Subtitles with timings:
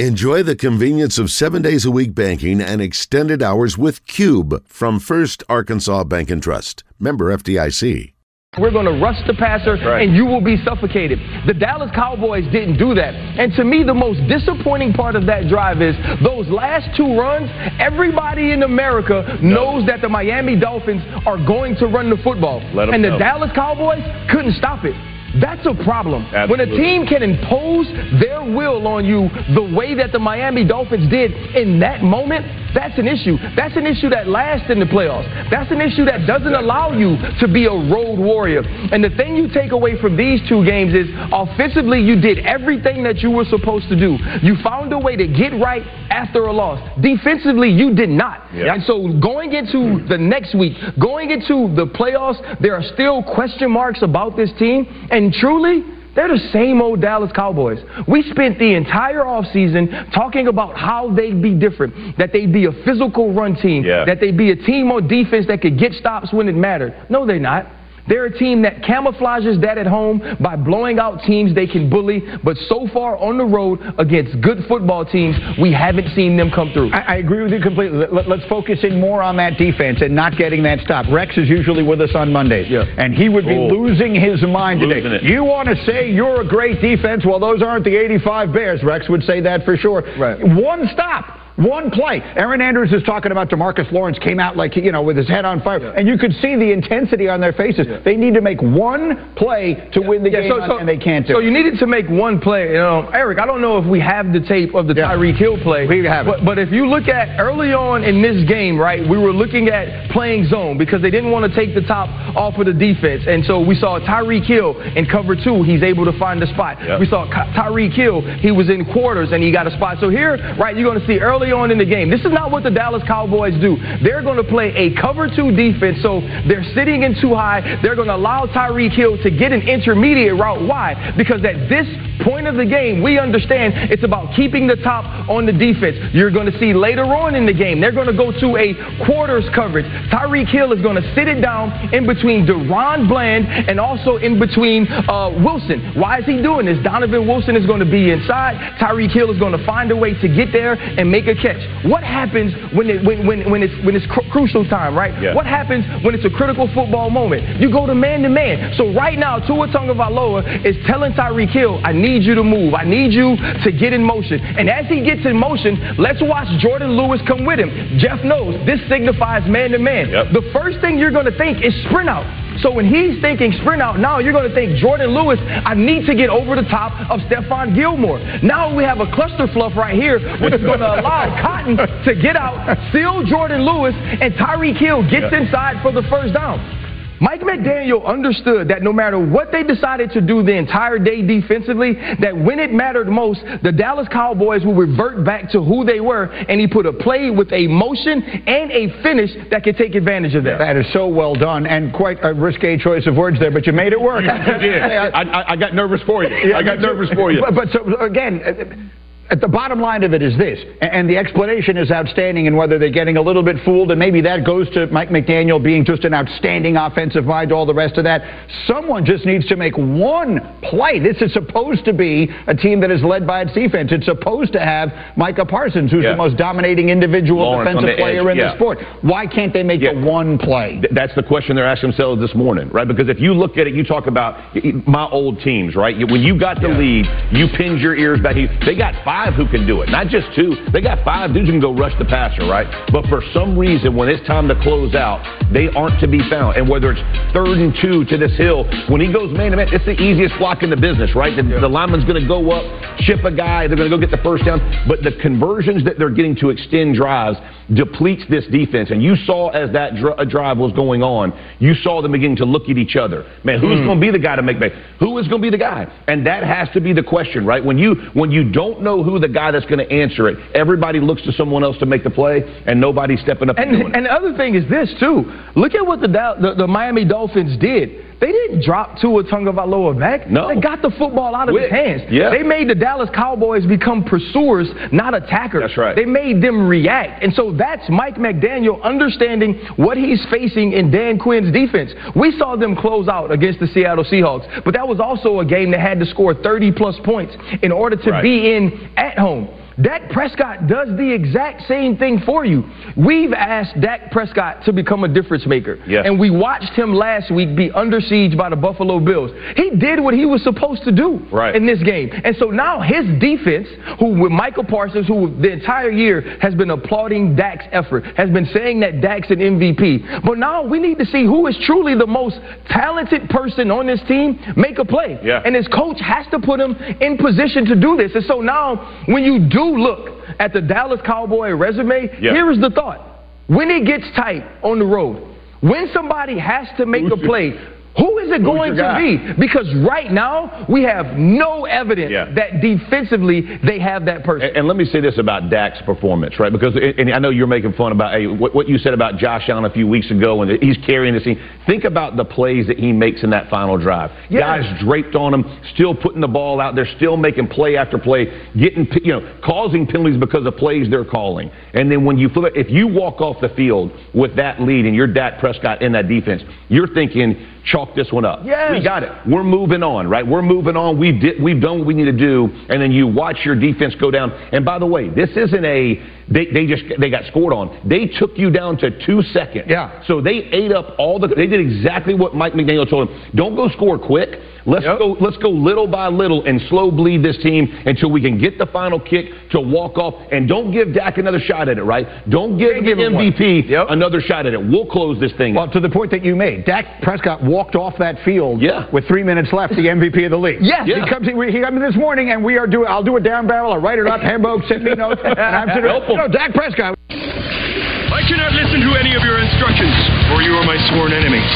[0.00, 4.98] Enjoy the convenience of seven days a week banking and extended hours with Cube from
[4.98, 6.82] First Arkansas Bank and Trust.
[6.98, 8.12] Member FDIC.
[8.58, 10.02] We're going to rush the passer right.
[10.02, 11.20] and you will be suffocated.
[11.46, 13.14] The Dallas Cowboys didn't do that.
[13.14, 17.48] And to me, the most disappointing part of that drive is those last two runs,
[17.78, 19.78] everybody in America no.
[19.78, 22.58] knows that the Miami Dolphins are going to run the football.
[22.58, 23.18] and the know.
[23.18, 25.13] Dallas Cowboys couldn't stop it.
[25.40, 26.24] That's a problem.
[26.30, 26.50] Absolutely.
[26.50, 27.86] When a team can impose
[28.20, 32.98] their will on you the way that the Miami Dolphins did in that moment, that's
[32.98, 33.38] an issue.
[33.54, 35.30] That's an issue that lasts in the playoffs.
[35.50, 38.62] That's an issue that doesn't allow you to be a road warrior.
[38.66, 43.04] And the thing you take away from these two games is offensively, you did everything
[43.04, 44.18] that you were supposed to do.
[44.42, 46.82] You found a way to get right after a loss.
[47.00, 48.52] Defensively, you did not.
[48.52, 48.66] Yep.
[48.66, 53.70] And so going into the next week, going into the playoffs, there are still question
[53.70, 54.86] marks about this team.
[55.10, 55.82] And and truly,
[56.14, 57.78] they're the same old Dallas Cowboys.
[58.06, 62.72] We spent the entire offseason talking about how they'd be different, that they'd be a
[62.84, 64.04] physical run team, yeah.
[64.04, 66.94] that they'd be a team on defense that could get stops when it mattered.
[67.08, 67.66] No, they're not.
[68.08, 72.22] They're a team that camouflages that at home by blowing out teams they can bully,
[72.42, 76.72] but so far on the road against good football teams, we haven't seen them come
[76.72, 76.92] through.
[76.92, 78.06] I, I agree with you completely.
[78.10, 81.06] Let, us focus in more on that defense and not getting that stop.
[81.10, 82.84] Rex is usually with us on Mondays, yeah.
[82.98, 83.68] and he would be oh.
[83.68, 85.00] losing his mind today.
[85.04, 85.22] It.
[85.22, 87.24] You want to say you're a great defense?
[87.24, 88.82] Well, those aren't the 85 Bears.
[88.82, 90.02] Rex would say that for sure.
[90.18, 90.38] Right.
[90.42, 91.43] One stop.
[91.56, 92.20] One play.
[92.34, 95.44] Erin Andrews is talking about Demarcus Lawrence came out like, you know, with his head
[95.44, 95.80] on fire.
[95.80, 95.92] Yeah.
[95.96, 97.86] And you could see the intensity on their faces.
[97.88, 98.00] Yeah.
[98.04, 100.08] They need to make one play to yeah.
[100.08, 102.40] win the game, so, so, and they can't do So you needed to make one
[102.40, 102.68] play.
[102.68, 105.58] You know, Eric, I don't know if we have the tape of the Tyreek Hill
[105.62, 105.86] play.
[105.86, 109.16] We have but, but, if you look at early on in this game, right, we
[109.16, 112.66] were looking at playing zone because they didn't want to take the top off of
[112.66, 113.24] the defense.
[113.28, 115.62] And so we saw Tyreek Hill in cover two.
[115.62, 116.78] He's able to find a spot.
[116.98, 118.22] We saw Tyreek Hill.
[118.38, 119.98] He was in quarters and he got a spot.
[120.00, 122.10] So here, right, you're going to see early early on in the game.
[122.10, 123.76] This is not what the Dallas Cowboys do.
[124.02, 127.60] They're going to play a cover two defense, so they're sitting in too high.
[127.82, 130.66] They're going to allow Tyreek Hill to get an intermediate route.
[130.66, 131.12] Why?
[131.16, 131.86] Because at this
[132.24, 135.96] point of the game, we understand it's about keeping the top on the defense.
[136.14, 138.72] You're going to see later on in the game, they're going to go to a
[139.04, 139.86] quarters coverage.
[140.08, 144.38] Tyreek Hill is going to sit it down in between DaRon Bland and also in
[144.38, 145.92] between uh, Wilson.
[145.94, 146.78] Why is he doing this?
[146.82, 148.56] Donovan Wilson is going to be inside.
[148.80, 151.60] Tyreek Hill is going to find a way to get there and make a catch.
[151.84, 155.14] What happens when, it, when, when, when it's, when it's cr- crucial time, right?
[155.20, 155.34] Yeah.
[155.34, 157.60] What happens when it's a critical football moment?
[157.60, 158.74] You go to man to man.
[158.76, 162.74] So right now, Tua Tagovailoa is telling Tyreek Hill, I need you to move.
[162.74, 164.40] I need you to get in motion.
[164.40, 167.98] And as he gets in motion, let's watch Jourdan Lewis come with him.
[167.98, 170.10] Jeff knows this signifies man to man.
[170.32, 172.24] The first thing you're going to think is sprint out.
[172.60, 176.06] So when he's thinking sprint out, now you're going to think Jourdan Lewis, I need
[176.06, 178.18] to get over the top of Stephon Gilmore.
[178.42, 182.14] Now we have a cluster fluff right here, which is going to allow Cotton to
[182.14, 186.83] get out, seal Jourdan Lewis, and Tyreek Hill gets inside for the first down.
[187.24, 191.94] Mike McDaniel understood that no matter what they decided to do the entire day defensively,
[192.20, 196.24] that when it mattered most, the Dallas Cowboys will revert back to who they were,
[196.24, 200.34] and he put a play with a motion and a finish that could take advantage
[200.34, 200.58] of that.
[200.58, 203.72] That is so well done, and quite a risque choice of words there, but you
[203.72, 204.24] made it work.
[204.24, 204.82] you did.
[204.82, 206.54] I, I, I, got nervous for you.
[206.54, 207.40] I got nervous for you.
[207.40, 208.92] But, but so, again,
[209.30, 212.90] the bottom line of it is this, and the explanation is outstanding in whether they're
[212.90, 216.12] getting a little bit fooled, and maybe that goes to Mike McDaniel being just an
[216.12, 218.20] outstanding offensive mind, all the rest of that.
[218.66, 220.98] Someone just needs to make one play.
[220.98, 223.92] This is supposed to be a team that is led by its defense.
[223.92, 226.10] It's supposed to have Micah Parsons, who's yeah.
[226.10, 228.36] the most dominating individual Lawrence defensive player edge.
[228.36, 228.50] in yeah.
[228.50, 228.78] the sport.
[229.00, 229.94] Why can't they make yeah.
[229.94, 230.82] the one play?
[230.90, 232.86] That's the question they're asking themselves this morning, right?
[232.86, 234.54] Because if you look at it, you talk about
[234.86, 235.96] my old teams, right?
[235.96, 238.34] When you got the lead, you pinned your ears back.
[238.34, 240.58] They got five five who can do it, not just two.
[240.72, 242.66] They got five dudes who can go rush the passer, right?
[242.90, 246.56] But for some reason, when it's time to close out, they aren't to be found.
[246.56, 249.68] And whether it's third and two to this hill, when he goes man to man,
[249.70, 251.30] it's the easiest block in the business, right?
[251.30, 251.60] The, yeah.
[251.60, 252.66] the lineman's going to go up,
[253.06, 254.58] chip a guy, they're going to go get the first down.
[254.88, 257.38] But the conversions that they're getting to extend drives
[257.72, 258.90] depletes this defense.
[258.90, 262.44] And you saw as that dr- drive was going on, you saw them beginning to
[262.44, 263.24] look at each other.
[263.44, 263.86] Man, who's mm.
[263.86, 264.72] going to be the guy to make big?
[265.00, 265.86] Who is going to be the guy?
[266.08, 267.64] And that has to be the question, right?
[267.64, 271.00] When you when you don't know who the guy that's going to answer it, everybody
[271.00, 273.96] looks to someone else to make the play, and nobody's stepping up and, and.
[273.96, 275.24] And the other thing is this too.
[275.56, 280.28] Look at what the, the, the Miami Dolphins did they didn't drop Tua Tagovailoa back.
[280.28, 280.48] No.
[280.48, 282.02] They got the football out of With, his hands.
[282.10, 282.30] Yeah.
[282.30, 285.62] They made the Dallas Cowboys become pursuers, not attackers.
[285.62, 285.96] That's right.
[285.96, 287.22] They made them react.
[287.22, 291.90] And so that's Mike McDaniel understanding what he's facing in Dan Quinn's defense.
[292.14, 295.70] We saw them close out against the Seattle Seahawks, but that was also a game
[295.72, 298.22] that had to score 30 plus points in order to right.
[298.22, 299.48] be in at home.
[299.82, 302.64] Dak Prescott does the exact same thing for you.
[302.96, 305.78] We've asked Dak Prescott to become a difference maker.
[305.86, 306.02] Yeah.
[306.04, 309.32] And we watched him last week be under siege by the Buffalo Bills.
[309.56, 311.56] He did what he was supposed to do right.
[311.56, 312.10] in this game.
[312.24, 313.66] And so now his defense,
[313.98, 318.46] who with Michael Parsons, who the entire year has been applauding Dak's effort, has been
[318.54, 320.24] saying that Dak's an MVP.
[320.24, 322.38] But now we need to see who is truly the most
[322.70, 325.18] talented person on this team make a play.
[325.22, 325.42] Yeah.
[325.44, 328.12] And his coach has to put him in position to do this.
[328.14, 332.32] And so now when you do look at the Dallas Cowboy resume, yeah.
[332.32, 333.24] here is the thought.
[333.46, 337.58] When it gets tight on the road, when somebody has to make a play,
[337.96, 339.34] who is it going to be?
[339.38, 342.32] Because right now, we have no evidence yeah.
[342.34, 344.48] that defensively they have that person.
[344.48, 346.52] And, and, let me say this about Dak's performance, right?
[346.52, 349.48] Because, and I know you're making fun about hey, what, what, you said about Josh
[349.48, 351.38] Allen a few weeks ago, and he's carrying this team.
[351.66, 354.10] Think about the plays that he makes in that final drive.
[354.30, 354.40] Yeah.
[354.40, 358.26] Guys draped on him, still putting the ball out there, still making play after play,
[358.58, 361.50] getting, you know, causing penalties because of plays they're calling.
[361.74, 364.86] And then when you flip it, if you walk off the field with that lead
[364.86, 368.40] and you're Dak Prescott in that defense, you're thinking, chalk this one up.
[368.44, 368.70] Yes.
[368.72, 369.12] We got it.
[369.26, 370.26] We're moving on, right?
[370.26, 370.98] We're moving on.
[370.98, 372.48] We've, di- we've done what we need to do.
[372.68, 374.30] And then you watch your defense go down.
[374.30, 377.86] And by the way, this isn't a, they, they just, they got scored on.
[377.88, 379.66] They took you down to two seconds.
[379.68, 380.02] Yeah.
[380.06, 383.22] So they ate up all the, they did exactly what Mike McDaniel told them.
[383.34, 384.40] Don't go score quick.
[384.66, 384.98] Let's yep.
[384.98, 385.16] go.
[385.20, 388.66] Let's go little by little and slow bleed this team until we can get the
[388.66, 390.14] final kick to walk off.
[390.32, 391.82] And don't give Dak another shot at it.
[391.82, 392.06] Right?
[392.30, 393.88] Don't give the MVP yep.
[393.90, 394.58] another shot at it.
[394.58, 395.54] We'll close this thing.
[395.54, 398.90] Well, to the point that you made, Dak Prescott walked off that field yeah.
[398.90, 400.60] with three minutes left, the MVP of the league.
[400.62, 400.84] Yes.
[400.86, 401.04] Yeah.
[401.04, 401.26] He comes.
[401.26, 402.86] He, he comes this morning, and we are doing.
[402.88, 403.72] I'll do a down barrel.
[403.72, 404.20] I'll write it up.
[404.20, 405.20] Hembo, send me notes.
[405.24, 405.90] And I'm sitting.
[406.14, 406.94] You know, Dak Prescott.
[407.10, 409.90] I cannot listen to any of your instructions,
[410.30, 411.50] or you are my sworn enemies.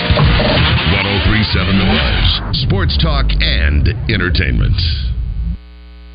[0.90, 2.58] 1037 The Buzz.
[2.66, 4.74] Sports talk and entertainment.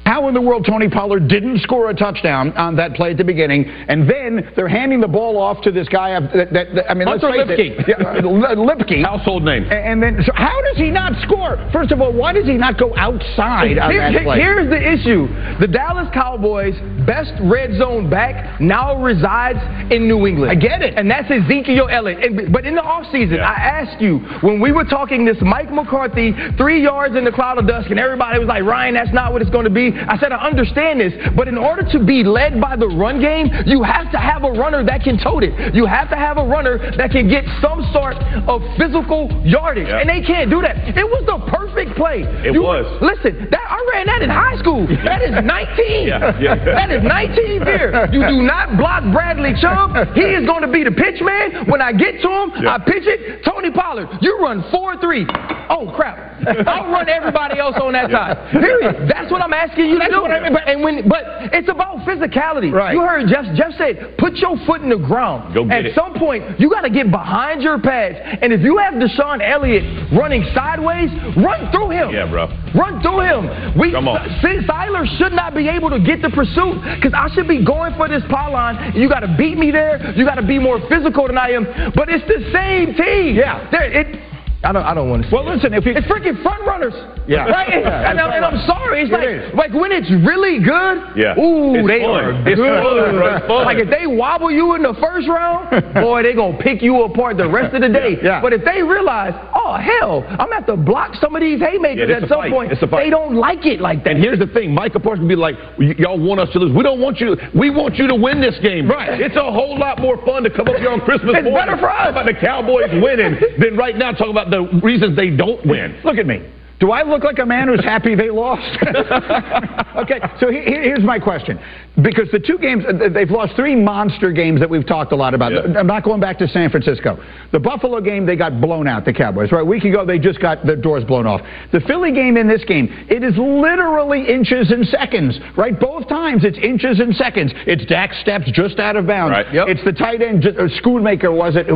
[0.06, 3.24] How in the world Tony Pollard didn't score a touchdown on that play at the
[3.24, 6.20] beginning, and then they're handing the ball off to this guy?
[6.20, 7.88] That, that, that I mean, Hunter let's face Luepke.
[7.88, 9.02] It, yeah, uh, Luepke.
[9.02, 9.64] Household name.
[9.64, 11.56] And, and then, so how does he not score?
[11.72, 14.40] First of all, why does he not go outside on Here- that play?
[14.40, 15.28] Here's the issue:
[15.62, 16.76] the Dallas Cowboys'
[17.06, 19.60] best red zone back now resides
[19.92, 20.52] in New England.
[20.52, 20.94] I get it.
[20.98, 22.24] and that's Ezekiel Elliott.
[22.24, 23.50] And, but in the offseason, Yeah.
[23.50, 27.58] I asked you when we were talking this Mike McCarthy three yards in the cloud
[27.58, 30.18] of dust, and everybody was like, "Ryan, that's not what it's going to be." I
[30.18, 33.84] said, "I understand this, but in order to be led by the run game, you
[33.84, 35.74] have to have a runner that can tote it.
[35.76, 38.16] You have to have a runner that can get some sort
[38.48, 40.00] of physical yardage, Yeah.
[40.00, 40.78] and they can't do that.
[40.98, 42.24] It was the perfect play.
[42.46, 42.86] It You- was.
[43.02, 44.86] Listen, that I ran that in high school.
[45.04, 46.08] That is 19.
[46.14, 46.56] Yeah, yeah.
[47.02, 48.14] That is 19 there.
[48.14, 50.14] You do not block Bradley Chubb.
[50.14, 51.66] He is going to be the pitch man.
[51.70, 52.76] When I get to him, Yeah.
[52.76, 53.44] I pitch it.
[53.44, 55.26] Tony Pollard, you run 4-3.
[55.70, 56.20] Oh, crap.
[56.68, 58.52] I'll run everybody else on that side.
[58.52, 59.08] Period.
[59.10, 60.22] That's what I'm asking you to do.
[60.52, 61.24] But, and when, but
[61.56, 62.72] it's about physicality.
[62.72, 62.94] Right.
[62.94, 65.54] You heard Jeff, Jeff said, put your foot in the ground.
[65.56, 65.96] Go get At it.
[65.96, 68.18] some point, you got to get behind your pads.
[68.42, 72.12] And if you have DeShon Elliott running sideways, run through him.
[72.12, 72.48] Yeah, bro.
[72.76, 73.80] Run through him.
[73.80, 74.20] We, Come on.
[74.44, 78.08] Siler should not be able to get the pursuit because I should be going for
[78.08, 78.94] this pylon.
[78.96, 80.14] You got to beat me there.
[80.16, 81.66] You got to be more physical than I am.
[81.96, 83.36] But it's the same team.
[83.36, 83.70] Yeah.
[83.72, 84.33] There, it,
[84.64, 84.84] I don't.
[84.84, 85.30] I don't want to.
[85.32, 86.94] Well, listen, if you it's freaking front runners.
[87.28, 87.46] Yeah.
[87.54, 87.70] Right.
[87.70, 89.04] Yeah, and, I'm, and I'm sorry.
[89.04, 89.54] It's It like is.
[89.56, 90.96] like when it's really good.
[91.16, 91.40] Yeah.
[91.40, 92.24] Ooh, It's they fun.
[92.24, 92.58] are good.
[92.58, 93.36] fun.
[93.38, 93.64] It's fun.
[93.70, 97.38] Like if they wobble you in the first round, boy, they gonna pick you apart
[97.38, 98.18] the rest of the day.
[98.24, 98.42] Yeah.
[98.42, 102.10] But if they realize, oh hell, I'm gonna have to block some of these haymakers
[102.10, 102.52] Yeah, at some fight.
[102.52, 102.72] point.
[102.72, 103.04] It's a fight.
[103.06, 104.16] They don't like it like that.
[104.16, 106.76] And here's the thing, Micah Parsons be like, "Y- y'all want us to lose.
[106.76, 107.36] We don't want you.
[107.56, 108.90] We want you to win this game.
[108.90, 109.20] Right.
[109.22, 111.78] It's a whole lot more fun to come up here on Christmas It's morning better
[111.80, 112.12] for us.
[112.12, 116.00] talk about the Cowboys winning than right now talk about the reasons they don't win.
[116.04, 116.48] Look at me.
[116.84, 118.78] Do I look like a man who's happy they lost?
[119.96, 121.58] okay, so he- he- here's my question.
[122.02, 125.34] Because the two games, uh, they've lost three monster games that we've talked a lot
[125.34, 125.54] about.
[125.54, 125.80] Yeah.
[125.80, 127.24] I'm not going back to San Francisco.
[127.54, 129.52] The Buffalo game, they got blown out, the Cowboys.
[129.54, 131.40] Right, a week ago, they just got the doors blown off.
[131.72, 135.80] The Philly game in this game, it is literally inches and seconds, right?
[135.80, 137.54] Both times it's inches and seconds.
[137.66, 139.32] It's Dak steps just out of bounds.
[139.32, 139.54] Right.
[139.54, 139.68] Yep.
[139.70, 141.68] It's the tight end, uh, Schoonmaker was it?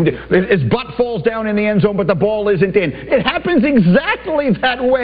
[0.50, 2.92] His butt falls down in the end zone, but the ball isn't in.
[2.92, 4.97] It happens exactly that way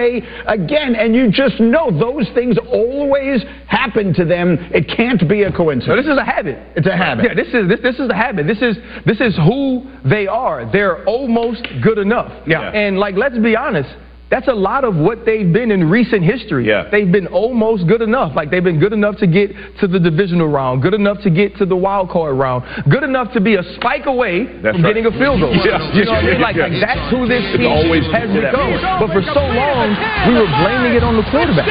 [0.47, 4.57] again, and you just know those things always happen to them.
[4.73, 5.85] It can't be a coincidence.
[5.85, 6.57] So this is a habit.
[6.75, 7.25] It's a habit.
[7.25, 8.47] Yeah, this is this, this is a habit.
[8.47, 10.69] This is this is who they are.
[10.71, 12.31] They're almost good enough.
[12.47, 12.69] Yeah.
[12.71, 13.89] And like, let's be honest.
[14.33, 16.65] That's a lot of what they've been in recent history.
[16.65, 16.89] Yeah.
[16.89, 18.33] They've been almost good enough.
[18.35, 21.55] Like they've been good enough to get to the divisional round, good enough to get
[21.61, 24.89] to the wild card round, good enough to be a spike away That's from right.
[24.89, 25.53] getting a field goal.
[25.63, 25.77] Yeah.
[25.93, 26.41] You know what I mean?
[26.41, 26.65] Like, Yeah.
[26.65, 28.73] like that's who this team always has been become.
[29.05, 29.93] But for so long,
[30.25, 31.69] we were blaming it on the quarterback.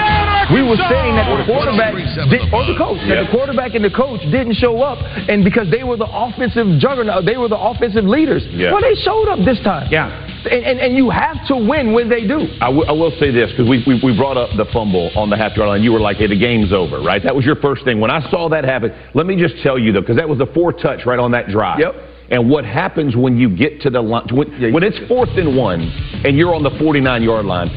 [0.55, 1.99] We were saying that the quarterback
[2.31, 5.67] did, or the coach, that the quarterback and the coach didn't show up, and because
[5.71, 8.47] they were the offensive juggernaut, they were the offensive leaders.
[8.55, 8.71] Yeah.
[8.71, 9.89] Well, they showed up this time.
[9.91, 10.32] Yeah.
[10.45, 12.41] And, and, and you have to win when they do.
[12.61, 15.31] I, w- I will say this because we, we, we brought up the fumble on
[15.31, 15.83] the half yard line.
[15.83, 17.23] You were like, hey, the game's over, right?
[17.23, 18.01] That was your first thing.
[18.01, 20.47] When I saw that happen, let me just tell you, though, because that was the
[20.47, 21.79] four touch right on that drive.
[21.79, 21.95] Yep.
[22.31, 25.83] And what happens when you get to the line, when, when it's fourth and one
[26.25, 27.69] and you're on the 49 yard line,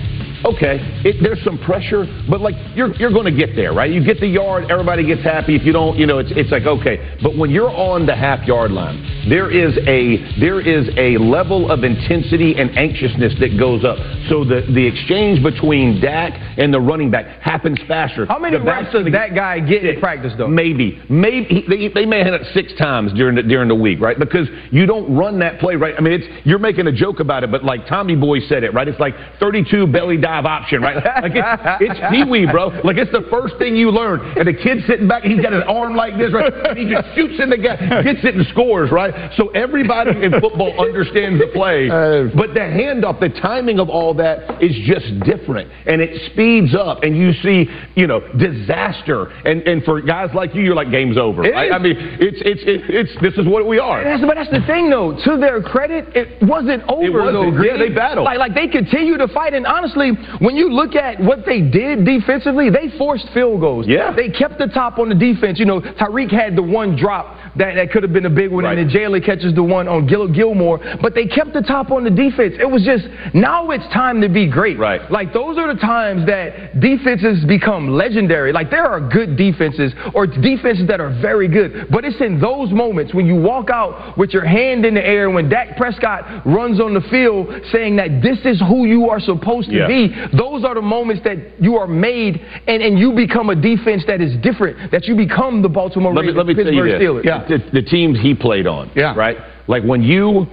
[0.46, 3.92] okay, it, there's some pressure, but like you're, you're going to get there, right?
[3.92, 5.56] You get the yard, everybody gets happy.
[5.56, 7.18] If you don't, you know, it's, it's like, okay.
[7.22, 11.72] But when you're on the half yard line, there is a, there is a level
[11.72, 13.98] of intensity and anxiousness that goes up.
[14.30, 18.26] So the, the exchange between Dak and the running back happens faster.
[18.26, 20.48] How many reps does that guy get in practice, though?
[20.48, 24.00] Maybe, maybe they, they may have had it six times during the, during the week,
[24.00, 24.18] right?
[24.18, 25.96] Because you don't run that play, right?
[25.98, 28.74] I mean, it's you're making a joke about it, but like Tommy Boy said it,
[28.74, 28.88] right?
[28.88, 30.98] It's like 32 belly dive option, right?
[30.98, 32.68] Like it's, it's Pee Wee, bro.
[32.84, 35.64] Like it's the first thing you learn, and the kid's sitting back, he's got his
[35.68, 36.52] arm like this, right?
[36.52, 39.32] And he just shoots in the gap, gets it and scores, right?
[39.38, 44.14] So everybody in football understands the play, uh, but the handoff, the timing of all
[44.16, 49.62] that is just different, and it speeds up, and you see, you know, disaster, and
[49.64, 51.46] and for guys like you, you're like game's over.
[51.46, 51.72] It right?
[51.72, 54.04] I mean, it's it's it, it's this is what we are.
[54.04, 55.14] That's, but that's the thing, though.
[55.14, 57.56] To their credit, it wasn't over, wasn't.
[57.56, 57.64] though.
[57.64, 58.26] Yeah, they battled.
[58.26, 59.54] Like, like they continue to fight.
[59.54, 63.86] And honestly, when you look at what they did defensively, they forced field goals.
[63.88, 64.12] Yeah.
[64.16, 65.60] They kept the top on the defense.
[65.60, 68.64] You know, Tyreek had the one drop that, that could have been a big one,
[68.66, 68.78] Right.
[68.78, 70.80] and then Jaylen catches the one on Gil- Gilmore.
[71.02, 72.56] But they kept the top on the defense.
[72.60, 74.78] It was just now it's time to be great.
[74.78, 75.10] Right.
[75.12, 78.52] Like those are the times that defenses become legendary.
[78.52, 82.72] Like there are good defenses or defenses that are very good, but it's in those
[82.72, 86.80] moments when you walk out with your hand in the air when Dak Prescott runs
[86.80, 89.88] on the field saying that this is who you are supposed to Yeah.
[89.88, 90.05] be.
[90.38, 94.22] Those are the moments that you are made and, and you become a defense that
[94.22, 94.92] is different.
[94.92, 97.26] That you become the Baltimore let me, let me tell you Pittsburgh this.
[97.26, 97.72] Steelers.
[97.74, 98.92] The, the teams he played on.
[98.96, 99.16] Yeah.
[99.16, 99.38] Right?
[99.68, 100.48] Like when you,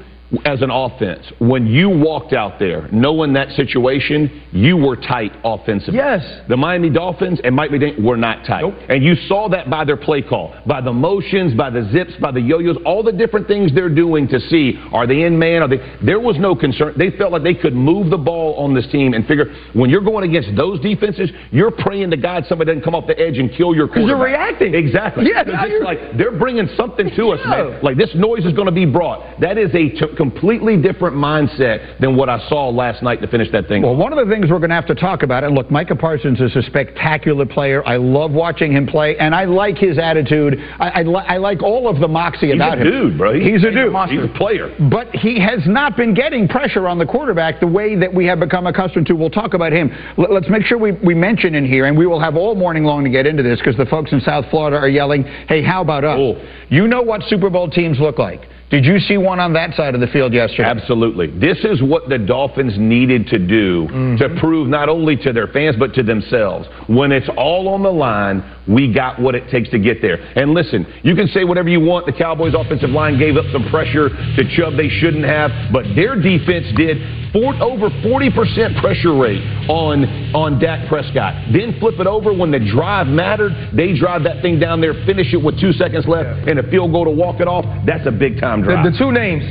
[0.44, 5.96] as an offense, when you walked out there knowing that situation, you were tight offensively.
[5.98, 6.22] Yes.
[6.48, 8.62] The Miami Dolphins and Mike McDaniel were not tight.
[8.62, 8.74] Nope.
[8.88, 12.32] And you saw that by their play call, by the motions, by the zips, by
[12.32, 15.62] the yo-yos, all the different things they're doing to see are they in man?
[15.62, 15.78] Are they?
[16.04, 16.94] There was no concern.
[16.96, 20.02] They felt like they could move the ball on this team and figure when you're
[20.02, 23.50] going against those defenses, you're praying to God somebody doesn't come off the edge and
[23.52, 24.24] kill your quarterback.
[24.24, 24.74] reacting.
[24.74, 25.26] Exactly.
[25.28, 27.80] Yeah, now it's like they're bringing something to us, man.
[27.82, 29.40] Like this noise is going to be brought.
[29.40, 33.50] That is a t- completely different mindset than what I saw last night to finish
[33.50, 33.82] that thing.
[33.82, 35.96] Well, one of the things we're going to have to talk about, and look, Micah
[35.96, 37.84] Parsons is a spectacular player.
[37.84, 40.60] I love watching him play, and I like his attitude.
[40.78, 43.34] I, I, li- I like all of the moxie He's about a dude, bro.
[43.34, 43.92] He's a dude.
[44.10, 44.72] He's a player.
[44.88, 48.38] But he has not been getting pressure on the quarterback the way that we have
[48.38, 49.14] become accustomed to.
[49.14, 49.90] We'll talk about him.
[50.18, 52.84] L- let's make sure we, we mention in here, and we will have all morning
[52.84, 55.82] long to get into this because the folks in South Florida are yelling, hey, how
[55.82, 56.16] about us?
[56.16, 56.34] Oh.
[56.68, 58.42] You know what Super Bowl teams look like.
[58.72, 60.66] Did you see one on that side of the field yesterday?
[60.66, 61.26] Absolutely.
[61.26, 64.16] This is what the Dolphins needed to do Mm-hmm.
[64.16, 66.66] to prove not only to their fans but to themselves.
[66.88, 70.16] When it's all on the line, we got what it takes to get there.
[70.36, 72.06] And listen, you can say whatever you want.
[72.06, 76.16] The Cowboys' offensive line gave up some pressure to Chubb they shouldn't have, but their
[76.16, 76.96] defense did.
[77.34, 81.52] Over 40% pressure rate on on Dak Prescott.
[81.52, 83.52] Then flip it over when the drive mattered.
[83.74, 86.92] They drive that thing down there, finish it with two seconds left, and a field
[86.92, 87.64] goal to walk it off.
[87.86, 88.92] That's a big time The, drive.
[88.92, 89.44] the two names,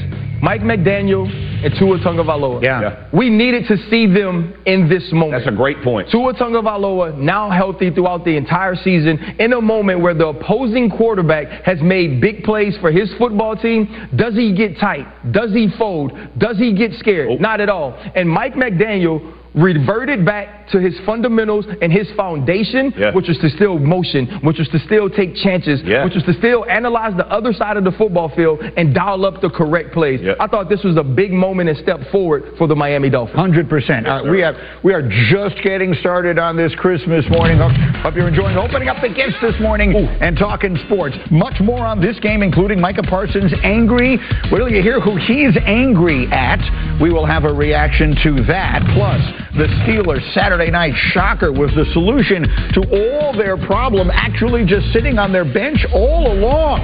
[0.43, 1.25] Mike McDaniel
[1.63, 2.61] and Tua Tagovailoa.
[2.61, 2.81] Yeah.
[2.81, 3.07] Yeah.
[3.13, 5.43] We needed to see them in this moment.
[5.43, 6.09] That's a great point.
[6.11, 11.63] Tua Tagovailoa now healthy throughout the entire season in a moment where the opposing quarterback
[11.63, 14.09] has made big plays for his football team.
[14.15, 15.31] Does he get tight?
[15.31, 16.11] Does he fold?
[16.37, 17.29] Does he get scared?
[17.29, 17.39] Nope.
[17.41, 17.93] Not at all.
[18.15, 23.11] And Mike McDaniel reverted back to his fundamentals and his foundation, Yeah.
[23.13, 26.05] which was to still motion, which was to still take chances, Yeah.
[26.05, 29.41] which was to still analyze the other side of the football field and dial up
[29.41, 30.21] the correct plays.
[30.21, 30.35] Yeah.
[30.39, 33.37] I thought this was a big moment and step forward for the Miami Dolphins.
[33.37, 34.07] Hundred percent.
[34.07, 37.57] All uh, right, we have we are just getting started on this Christmas morning.
[37.57, 41.15] Hope, hope you're enjoying opening up the gifts this morning and talking sports.
[41.29, 44.17] Much more on this game, including Micah Parsons angry.
[44.51, 46.59] Wait till you hear who he's angry at.
[47.01, 48.81] We will have a reaction to that.
[48.93, 49.21] Plus,
[49.57, 52.43] the Steelers Saturday night shocker was the solution
[52.73, 56.79] to all their problem actually just sitting on their bench all along.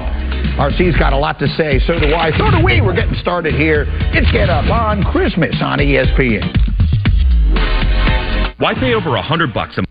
[0.58, 2.30] RC's got a lot to say, so do I.
[2.36, 2.80] So do we.
[2.80, 3.86] We're getting started here.
[4.12, 6.50] It's Get Up on Christmas on ESPN.
[8.58, 9.88] Why pay over a hundred bucks a month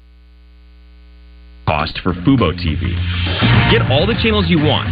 [1.66, 2.92] cost for Fubo TV?
[3.72, 4.90] Get all the channels you want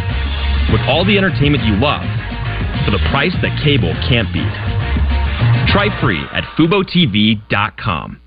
[0.72, 2.02] with all the entertainment you love
[2.84, 4.48] for the price that cable can't beat.
[5.72, 8.20] Try free at FuboTV.com.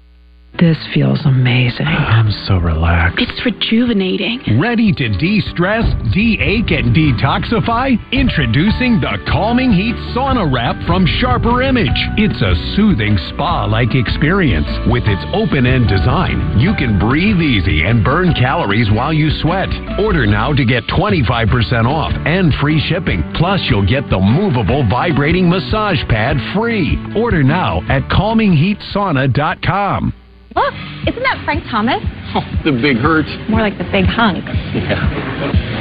[0.58, 1.86] This feels amazing.
[1.86, 3.20] I'm so relaxed.
[3.22, 4.60] It's rejuvenating.
[4.60, 7.96] Ready to de stress, de ache, and detoxify?
[8.12, 11.88] Introducing the Calming Heat Sauna Wrap from Sharper Image.
[12.18, 14.68] It's a soothing spa like experience.
[14.92, 19.70] With its open end design, you can breathe easy and burn calories while you sweat.
[20.00, 23.24] Order now to get 25% off and free shipping.
[23.36, 26.98] Plus, you'll get the movable vibrating massage pad free.
[27.16, 30.14] Order now at calmingheatsauna.com.
[30.56, 30.74] Look,
[31.06, 32.02] isn't that Frank Thomas?
[32.34, 33.30] Oh, the big hurt.
[33.50, 34.42] More like the big hunk.
[34.74, 34.98] Yeah.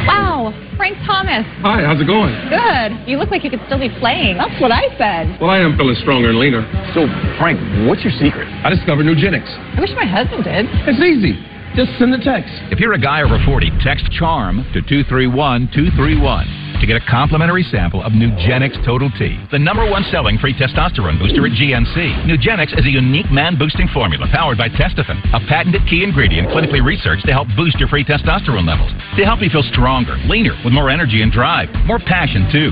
[0.04, 1.48] Wow, Frank Thomas.
[1.64, 2.37] Hi, how's it going?
[2.52, 3.08] Good.
[3.08, 4.37] You look like you could still be playing.
[4.37, 5.40] That's what I said.
[5.40, 6.68] Well, I am feeling stronger and leaner.
[6.92, 7.08] So,
[7.40, 7.56] Frank,
[7.88, 8.44] what's your secret?
[8.60, 9.48] I discovered Nugenix.
[9.76, 10.68] I wish my husband did.
[10.84, 11.40] It's easy.
[11.72, 12.52] Just send a text.
[12.68, 16.44] If you're a guy over 40, text CHARM to 231 231
[16.80, 21.18] to get a complimentary sample of Nugenix Total T, the number one selling free testosterone
[21.18, 22.26] booster at GNC.
[22.26, 26.85] Nugenix is a unique man boosting formula powered by Testofen, a patented key ingredient clinically
[26.85, 30.73] researched to help boost your free testosterone levels, to help you feel stronger, leaner, with
[30.73, 32.70] more energy and drive, more passion too.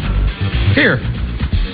[0.78, 0.98] Here,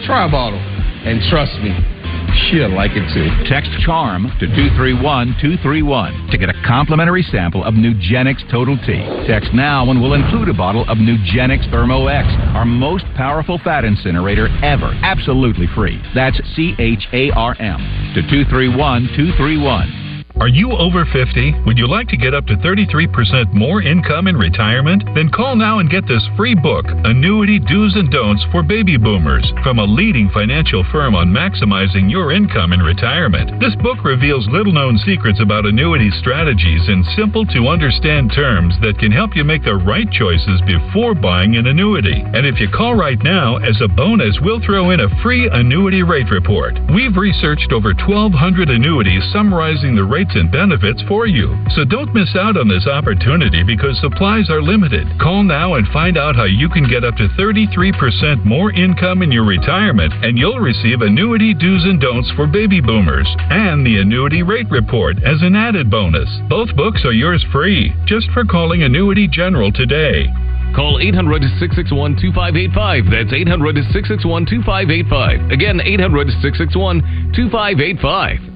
[0.07, 1.92] try a bottle, and trust me,
[2.33, 3.29] She'll like it too.
[3.49, 9.05] Text CHARM to 231 231 to get a complimentary sample of Nugenix Total T.
[9.27, 13.85] Text now and we'll include a bottle of Nugenix Thermo X, our most powerful fat
[13.85, 14.93] incinerator ever.
[15.03, 16.01] Absolutely free.
[16.15, 17.79] That's C H A R M
[18.15, 20.12] to 231 231.
[20.41, 21.63] Are you over 50?
[21.67, 25.05] Would you like to get up to 33% more income in retirement?
[25.15, 29.53] Then call now and get this free book, Annuity Do's and Don'ts for Baby Boomers,
[29.63, 33.61] from a leading financial firm on maximizing your income in retirement.
[33.61, 38.99] This book reveals little known secrets about annuity strategies in simple to understand terms that
[38.99, 42.25] can help you make the right choices before buying an annuity.
[42.35, 46.03] And if you call right now, as a bonus, we'll throw in a free annuity
[46.03, 46.79] rate report.
[46.93, 51.57] We've researched over 1,200 annuities summarizing the and benefits for you.
[51.75, 55.07] So don't miss out on this opportunity because supplies are limited.
[55.21, 59.33] Call now and find out how you can get up to 33% more income in
[59.33, 64.43] your retirement and you'll receive annuity do's and don'ts for baby boomers and the annuity
[64.43, 66.29] rate report as an added bonus.
[66.49, 70.29] Both books are yours free just for calling Annuity General today.
[70.75, 73.05] Call 800 661 2585.
[73.11, 75.51] That's 800 661 2585.
[75.51, 78.52] Again, 800 661 2585.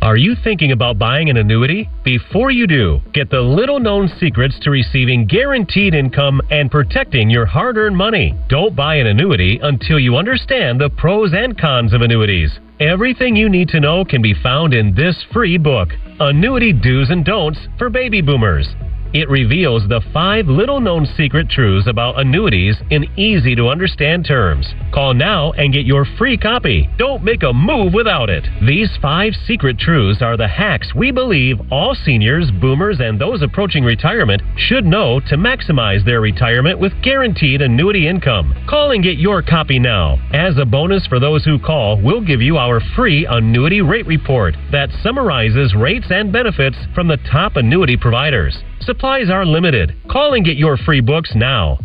[0.00, 1.90] Are you thinking about buying an annuity?
[2.04, 7.46] Before you do, get the little known secrets to receiving guaranteed income and protecting your
[7.46, 8.32] hard earned money.
[8.48, 12.60] Don't buy an annuity until you understand the pros and cons of annuities.
[12.78, 15.88] Everything you need to know can be found in this free book
[16.20, 18.68] Annuity Do's and Don'ts for Baby Boomers.
[19.14, 24.66] It reveals the five little known secret truths about annuities in easy to understand terms.
[24.92, 26.90] Call now and get your free copy.
[26.98, 28.46] Don't make a move without it.
[28.66, 33.82] These five secret truths are the hacks we believe all seniors, boomers, and those approaching
[33.82, 38.54] retirement should know to maximize their retirement with guaranteed annuity income.
[38.68, 40.18] Call and get your copy now.
[40.34, 44.54] As a bonus for those who call, we'll give you our free annuity rate report
[44.70, 48.62] that summarizes rates and benefits from the top annuity providers.
[48.80, 49.94] Supplies are limited.
[50.10, 51.78] Call and get your free books now.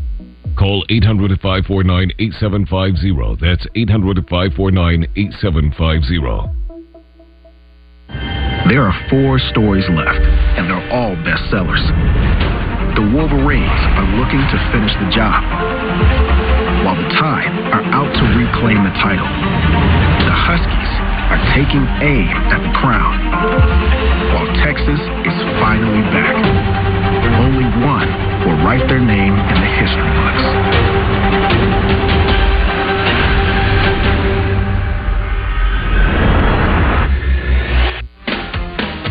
[0.58, 3.45] Call 800 549 8750.
[3.45, 6.63] That's 800 549 8750.
[8.69, 10.23] There are four stories left,
[10.56, 11.84] and they're all bestsellers.
[12.95, 15.41] The Wolverines are looking to finish the job,
[16.86, 19.25] while the Tide are out to reclaim the title.
[19.25, 23.17] The Huskies are taking aim at the crown,
[24.38, 26.38] while Texas is finally back.
[27.41, 28.06] Only one
[28.46, 30.46] will write their name in the history books.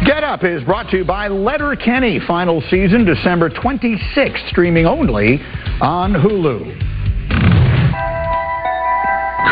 [0.06, 2.20] Get Up is brought to you by Letterkenny.
[2.24, 5.40] Final season, December 26th, streaming only
[5.80, 6.91] on Hulu.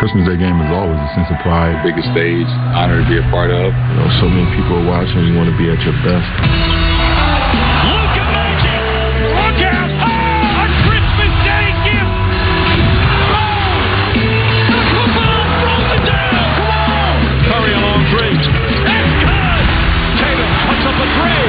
[0.00, 1.76] Christmas Day game is always a sense of pride.
[1.84, 3.68] Biggest stage, honor to be a part of.
[3.68, 5.20] You know, so many people are watching.
[5.28, 6.24] You want to be at your best.
[9.28, 9.92] Look out!
[10.00, 12.16] Oh, a Christmas Day gift!
[13.28, 13.60] Oh!
[14.72, 15.36] The football
[15.68, 16.48] throws it down!
[16.56, 17.20] Come on!
[17.44, 18.40] Curry along three.
[18.40, 19.64] That's good!
[20.16, 21.44] Tatum puts up a three.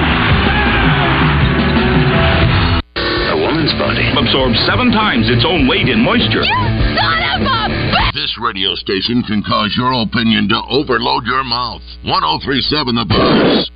[3.31, 6.43] A woman's body absorbs seven times its own weight in moisture.
[6.43, 7.80] You son of a bitch!
[8.21, 11.81] This radio station can cause your opinion to overload your mouth.
[12.05, 13.71] 1037 The Buzz.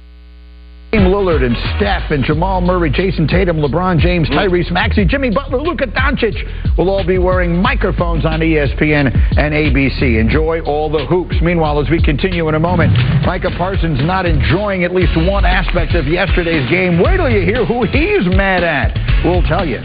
[0.93, 5.88] Lillard and Steph and Jamal Murray, Jayson Tatum, LeBron James, Tyrese Maxey, Jimmy Butler, Luka
[5.88, 10.19] Doncic will all be wearing microphones on ESPN and ABC.
[10.21, 11.38] Enjoy all the hoops.
[11.41, 12.93] Meanwhile, as we continue in a moment,
[13.25, 17.01] Micah Parsons not enjoying at least one aspect of yesterday's game.
[17.01, 18.93] Wait till you hear who he's mad at.
[19.25, 19.79] We'll tell you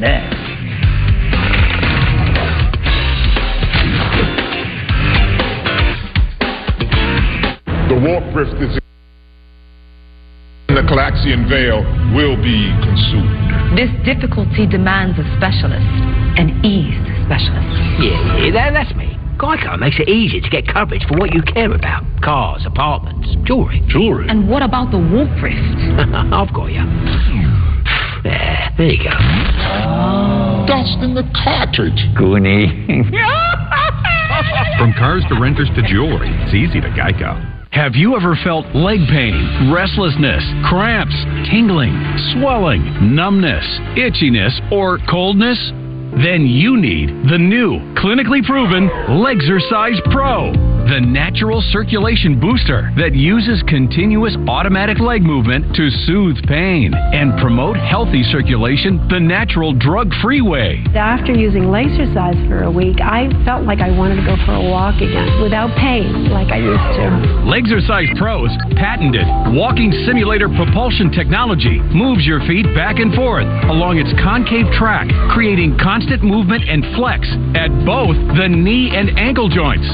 [0.00, 0.45] next.
[7.88, 8.78] The warp rift is
[10.68, 11.86] in the Calaxian Veil
[12.18, 13.78] will be consumed.
[13.78, 15.86] This difficulty demands a specialist,
[16.34, 16.98] an ease
[17.30, 17.70] specialist.
[18.02, 19.14] Yeah, yeah, that, that's me.
[19.38, 22.02] Geico makes it easy to get coverage for what you care about.
[22.22, 23.80] Cars, apartments, jewelry.
[23.86, 24.26] Jewelry?
[24.28, 25.54] And what about the warp rift?
[26.34, 26.82] I've got you.
[28.26, 29.14] There, there you go.
[30.66, 32.02] Dust in the cartridge.
[32.18, 32.66] Goonie.
[34.78, 37.55] From cars to renters to jewelry, it's easy to Geico.
[37.76, 41.14] Have you ever felt leg pain, restlessness, cramps,
[41.50, 41.92] tingling,
[42.32, 42.80] swelling,
[43.14, 43.66] numbness,
[44.00, 45.60] itchiness, or coldness?
[46.24, 48.88] Then you need the new, clinically proven
[49.20, 56.94] Legzercise Pro, the natural circulation booster that uses continuous automatic leg movement to soothe pain
[56.94, 60.78] and promote healthy circulation the natural drug-free way.
[60.94, 64.62] After using Legzercise for a week, I felt like I wanted to go for a
[64.62, 67.06] walk again without pain like I used to.
[67.50, 69.26] Legzercise Pro's patented
[69.58, 75.76] walking simulator propulsion technology moves your feet back and forth along its concave track, creating
[75.82, 77.26] constant movement and flex
[77.58, 79.86] at both the knee and ankle joints.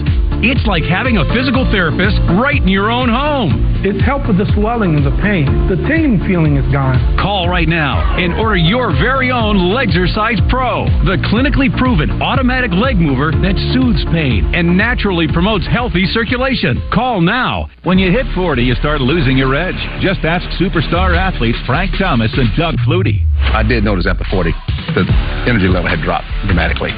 [0.44, 3.82] It's like having a physical therapist right in your own home.
[3.84, 5.46] It's helped with the swelling and the pain.
[5.68, 6.98] The tingling feeling is gone.
[7.18, 12.96] Call right now and order your very own Legzercise Pro, the clinically proven automatic leg
[12.96, 16.82] mover that soothes pain and naturally promotes healthy circulation.
[16.92, 17.68] Call now.
[17.84, 19.78] When you hit 40, you start losing your edge.
[20.00, 23.26] Just ask superstar athletes Frank Thomas and Doug Flutie.
[23.52, 24.52] I did notice after 40,
[24.94, 25.04] the
[25.46, 26.90] energy level had dropped dramatically.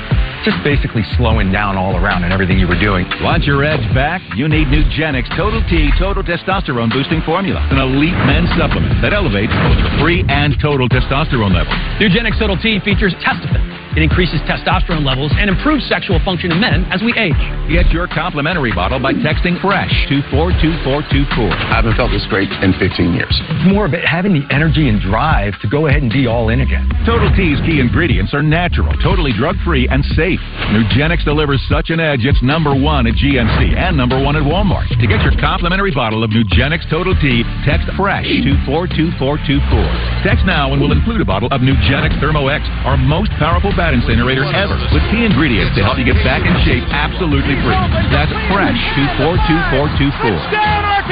[0.44, 3.08] Just basically slowing down all around and everything you were doing.
[3.22, 4.20] Want your edge back?
[4.36, 9.52] You need Nugenix Total T Total Testosterone Boosting Formula, an elite men's supplement that elevates
[9.64, 11.74] both your free and total testosterone levels.
[11.96, 13.73] Nugenix Total T features Testofen.
[13.94, 17.38] It increases testosterone levels and improves sexual function in men as we age.
[17.70, 21.46] Get your complimentary bottle by texting FRESH to 42424.
[21.46, 23.30] I haven't felt this great in 15 years.
[23.30, 26.50] It's more of it having the energy and drive to go ahead and be all
[26.50, 26.90] in again.
[27.06, 30.42] Total T's key ingredients are natural, totally drug free, and safe.
[30.74, 34.90] Nugenix delivers such an edge, it's number one at GNC and number one at Walmart.
[34.90, 40.26] To get your complimentary bottle of Nugenix Total T, text FRESH to 42424.
[40.26, 43.92] Text now and we'll include a bottle of Nugenix Thermo X, our most powerful bat
[43.92, 47.76] incinerator ever, with key ingredients to help you get back in shape absolutely free.
[48.08, 50.40] That's FRESH to 42424.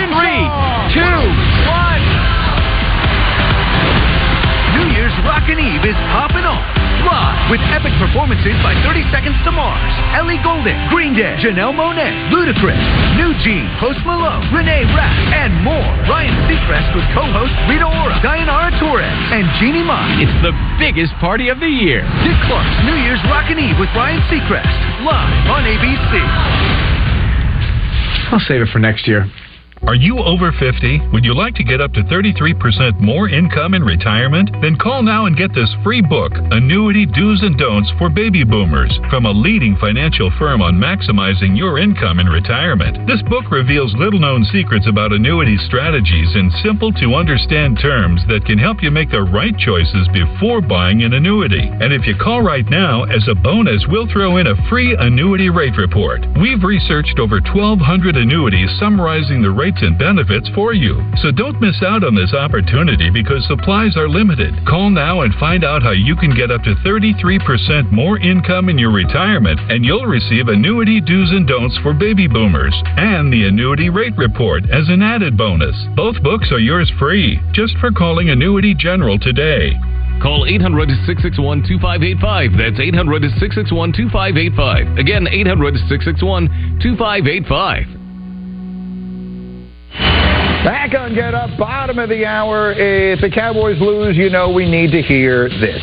[0.09, 0.41] Three,
[0.97, 1.21] two,
[1.69, 2.22] one.
[5.23, 6.63] Rockin' Eve is popping off.
[7.07, 12.31] Live with epic performances by 30 Seconds to Mars, Ellie Goulding, Green Day, Janelle Monáe,
[12.31, 12.79] Ludacris,
[13.19, 15.87] New Jeans, Post Malone, Renee Rapp, and more.
[16.11, 20.07] Ryan Seacrest with co-host Rita Ora, Diana Torres, and Jeannie Mott.
[20.23, 22.03] It's the biggest party of the year.
[22.23, 26.13] Dick Clark's New Year's Rockin' Eve with Ryan Seacrest, live on ABC.
[28.31, 29.27] I'll save it for next year.
[29.85, 31.11] Are you over 50?
[31.13, 34.49] Would you like to get up to 33% more income in retirement?
[34.63, 38.97] Then call now and get this free book, Annuity Do's and Don'ts for Baby Boomers,
[39.11, 43.09] from a leading financial firm on maximizing your income in retirement.
[43.09, 48.47] This book reveals little known secrets about annuity strategies in simple to understand terms that
[48.47, 51.67] can help you make the right choices before buying an annuity.
[51.67, 55.51] And if you call right now, as a bonus, we'll throw in a free annuity
[55.51, 56.23] rate report.
[56.41, 61.01] We've researched over 1,200 annuities summarizing the rates and benefits for you.
[61.23, 64.55] So don't miss out on this opportunity because supplies are limited.
[64.67, 68.79] Call now and find out how you can get up to 33% more income in
[68.79, 73.89] your retirement and you'll receive annuity do's and don'ts for baby boomers and the annuity
[73.89, 75.77] rate report as an added bonus.
[75.97, 79.73] Both books are yours free just for calling Annuity General today.
[80.23, 82.53] Call 800 661 2585.
[82.59, 84.99] That's 800 661 2585.
[84.99, 88.02] Again, 800 661 2585.
[89.95, 92.73] Back on Get Up, bottom of the hour.
[92.73, 95.83] If the Cowboys lose, you know we need to hear this.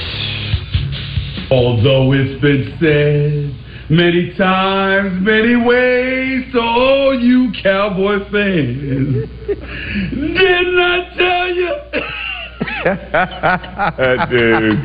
[1.52, 11.10] Although it's been said many times, many ways to all you Cowboy fans, didn't I
[11.18, 11.76] tell you?
[12.80, 14.80] That dude.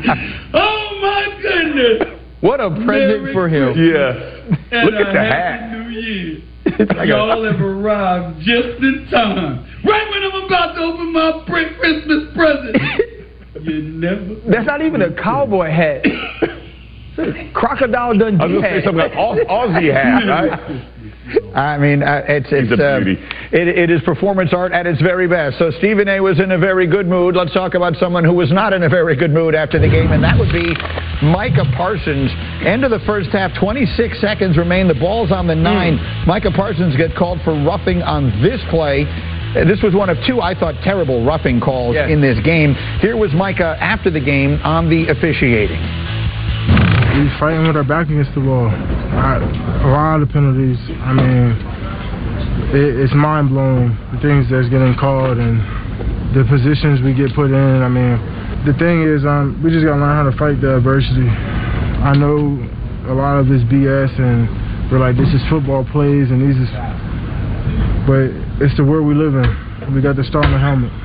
[0.53, 2.19] Oh my goodness!
[2.41, 3.73] What a present Merry for him.
[3.73, 4.57] Christmas.
[4.71, 4.77] Yeah.
[4.77, 5.71] And Look at a the happy hat.
[5.71, 6.41] New Year.
[6.79, 9.65] Like a- Y'all have arrived just in time.
[9.83, 12.77] Right when I'm about to open my pre- Christmas present.
[13.63, 14.35] you never.
[14.49, 16.03] That's not even a cowboy hat.
[17.53, 20.91] Crocodile Dundee I was gonna say something like Aus- Aussie hat, right?
[21.55, 22.99] I mean, uh, it's it's He's a uh,
[23.51, 25.57] it, it is performance art at its very best.
[25.57, 26.19] So Stephen A.
[26.19, 27.35] was in a very good mood.
[27.35, 30.11] Let's talk about someone who was not in a very good mood after the game,
[30.11, 30.75] and that would be
[31.25, 32.29] Micah Parsons.
[32.65, 34.87] End of the first half, 26 seconds remain.
[34.87, 35.95] The ball's on the nine.
[36.27, 39.05] Micah Parsons get called for roughing on this play.
[39.55, 42.75] Uh, This was one of two, I thought, terrible roughing calls in this game.
[42.99, 45.79] Here was Micah after the game on the officiating.
[47.15, 48.67] We fighting with our back against the wall.
[48.67, 50.75] I, a lot of penalties.
[50.99, 51.55] I mean,
[52.75, 55.63] it, it's mind blowing the things that's getting called and
[56.35, 57.79] the positions we get put in.
[57.79, 58.19] I mean,
[58.67, 61.23] the thing is, um, we just gotta learn how to fight the adversity.
[62.03, 62.59] I know
[63.07, 66.67] a lot of it's BS, and we're like, this is football plays, and these is,
[68.03, 68.27] but
[68.59, 69.95] it's the world we live in.
[69.95, 71.04] We got the star on the helmet.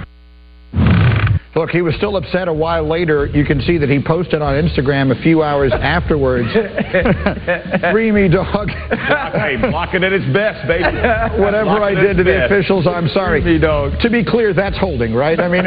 [1.56, 3.26] Look, he was still upset a while later.
[3.26, 6.46] You can see that he posted on Instagram a few hours afterwards.
[7.92, 8.68] Free me, dog.
[8.70, 10.84] hey, block it at its best, baby.
[11.42, 13.42] Whatever I did to its the officials, I'm sorry.
[13.42, 13.98] Me dog.
[14.00, 15.40] To be clear, that's holding, right?
[15.40, 15.66] I mean,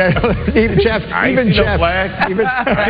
[0.56, 2.32] even Jeff, I even Jeff, flag.
[2.32, 2.46] even,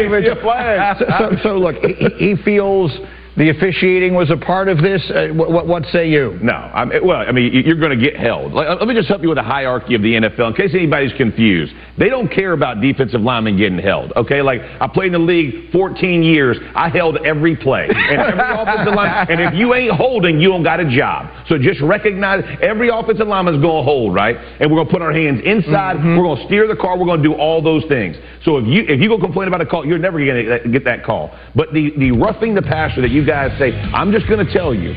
[0.06, 0.98] even flag.
[1.00, 2.92] So, so, so look, he, he feels
[3.36, 5.02] the officiating was a part of this.
[5.10, 6.38] Uh, what, what, say you?
[6.42, 8.54] No, I mean, well, I mean, you- you're going to get held.
[8.54, 11.14] Like, let me just help you with the hierarchy of the NFL in case anybody's
[11.14, 11.74] confused.
[11.98, 14.14] They don't care about defensive linemen getting held.
[14.16, 16.58] Okay, like I played in the league 14 years.
[16.76, 19.28] I held every play and every offensive line.
[19.30, 21.30] And if you ain't holding, you don't got a job.
[21.48, 24.36] So just recognize every offensive lineman's going to hold, right?
[24.60, 25.98] And we're going to put our hands inside.
[26.04, 26.98] We're going to steer the car.
[26.98, 28.16] We're going to do all those things.
[28.46, 30.84] So if you if you go complain about a call, you're never going to get
[30.86, 31.38] that call.
[31.56, 34.74] But the the roughing the passer that you guys say, I'm just going to tell
[34.74, 34.94] you.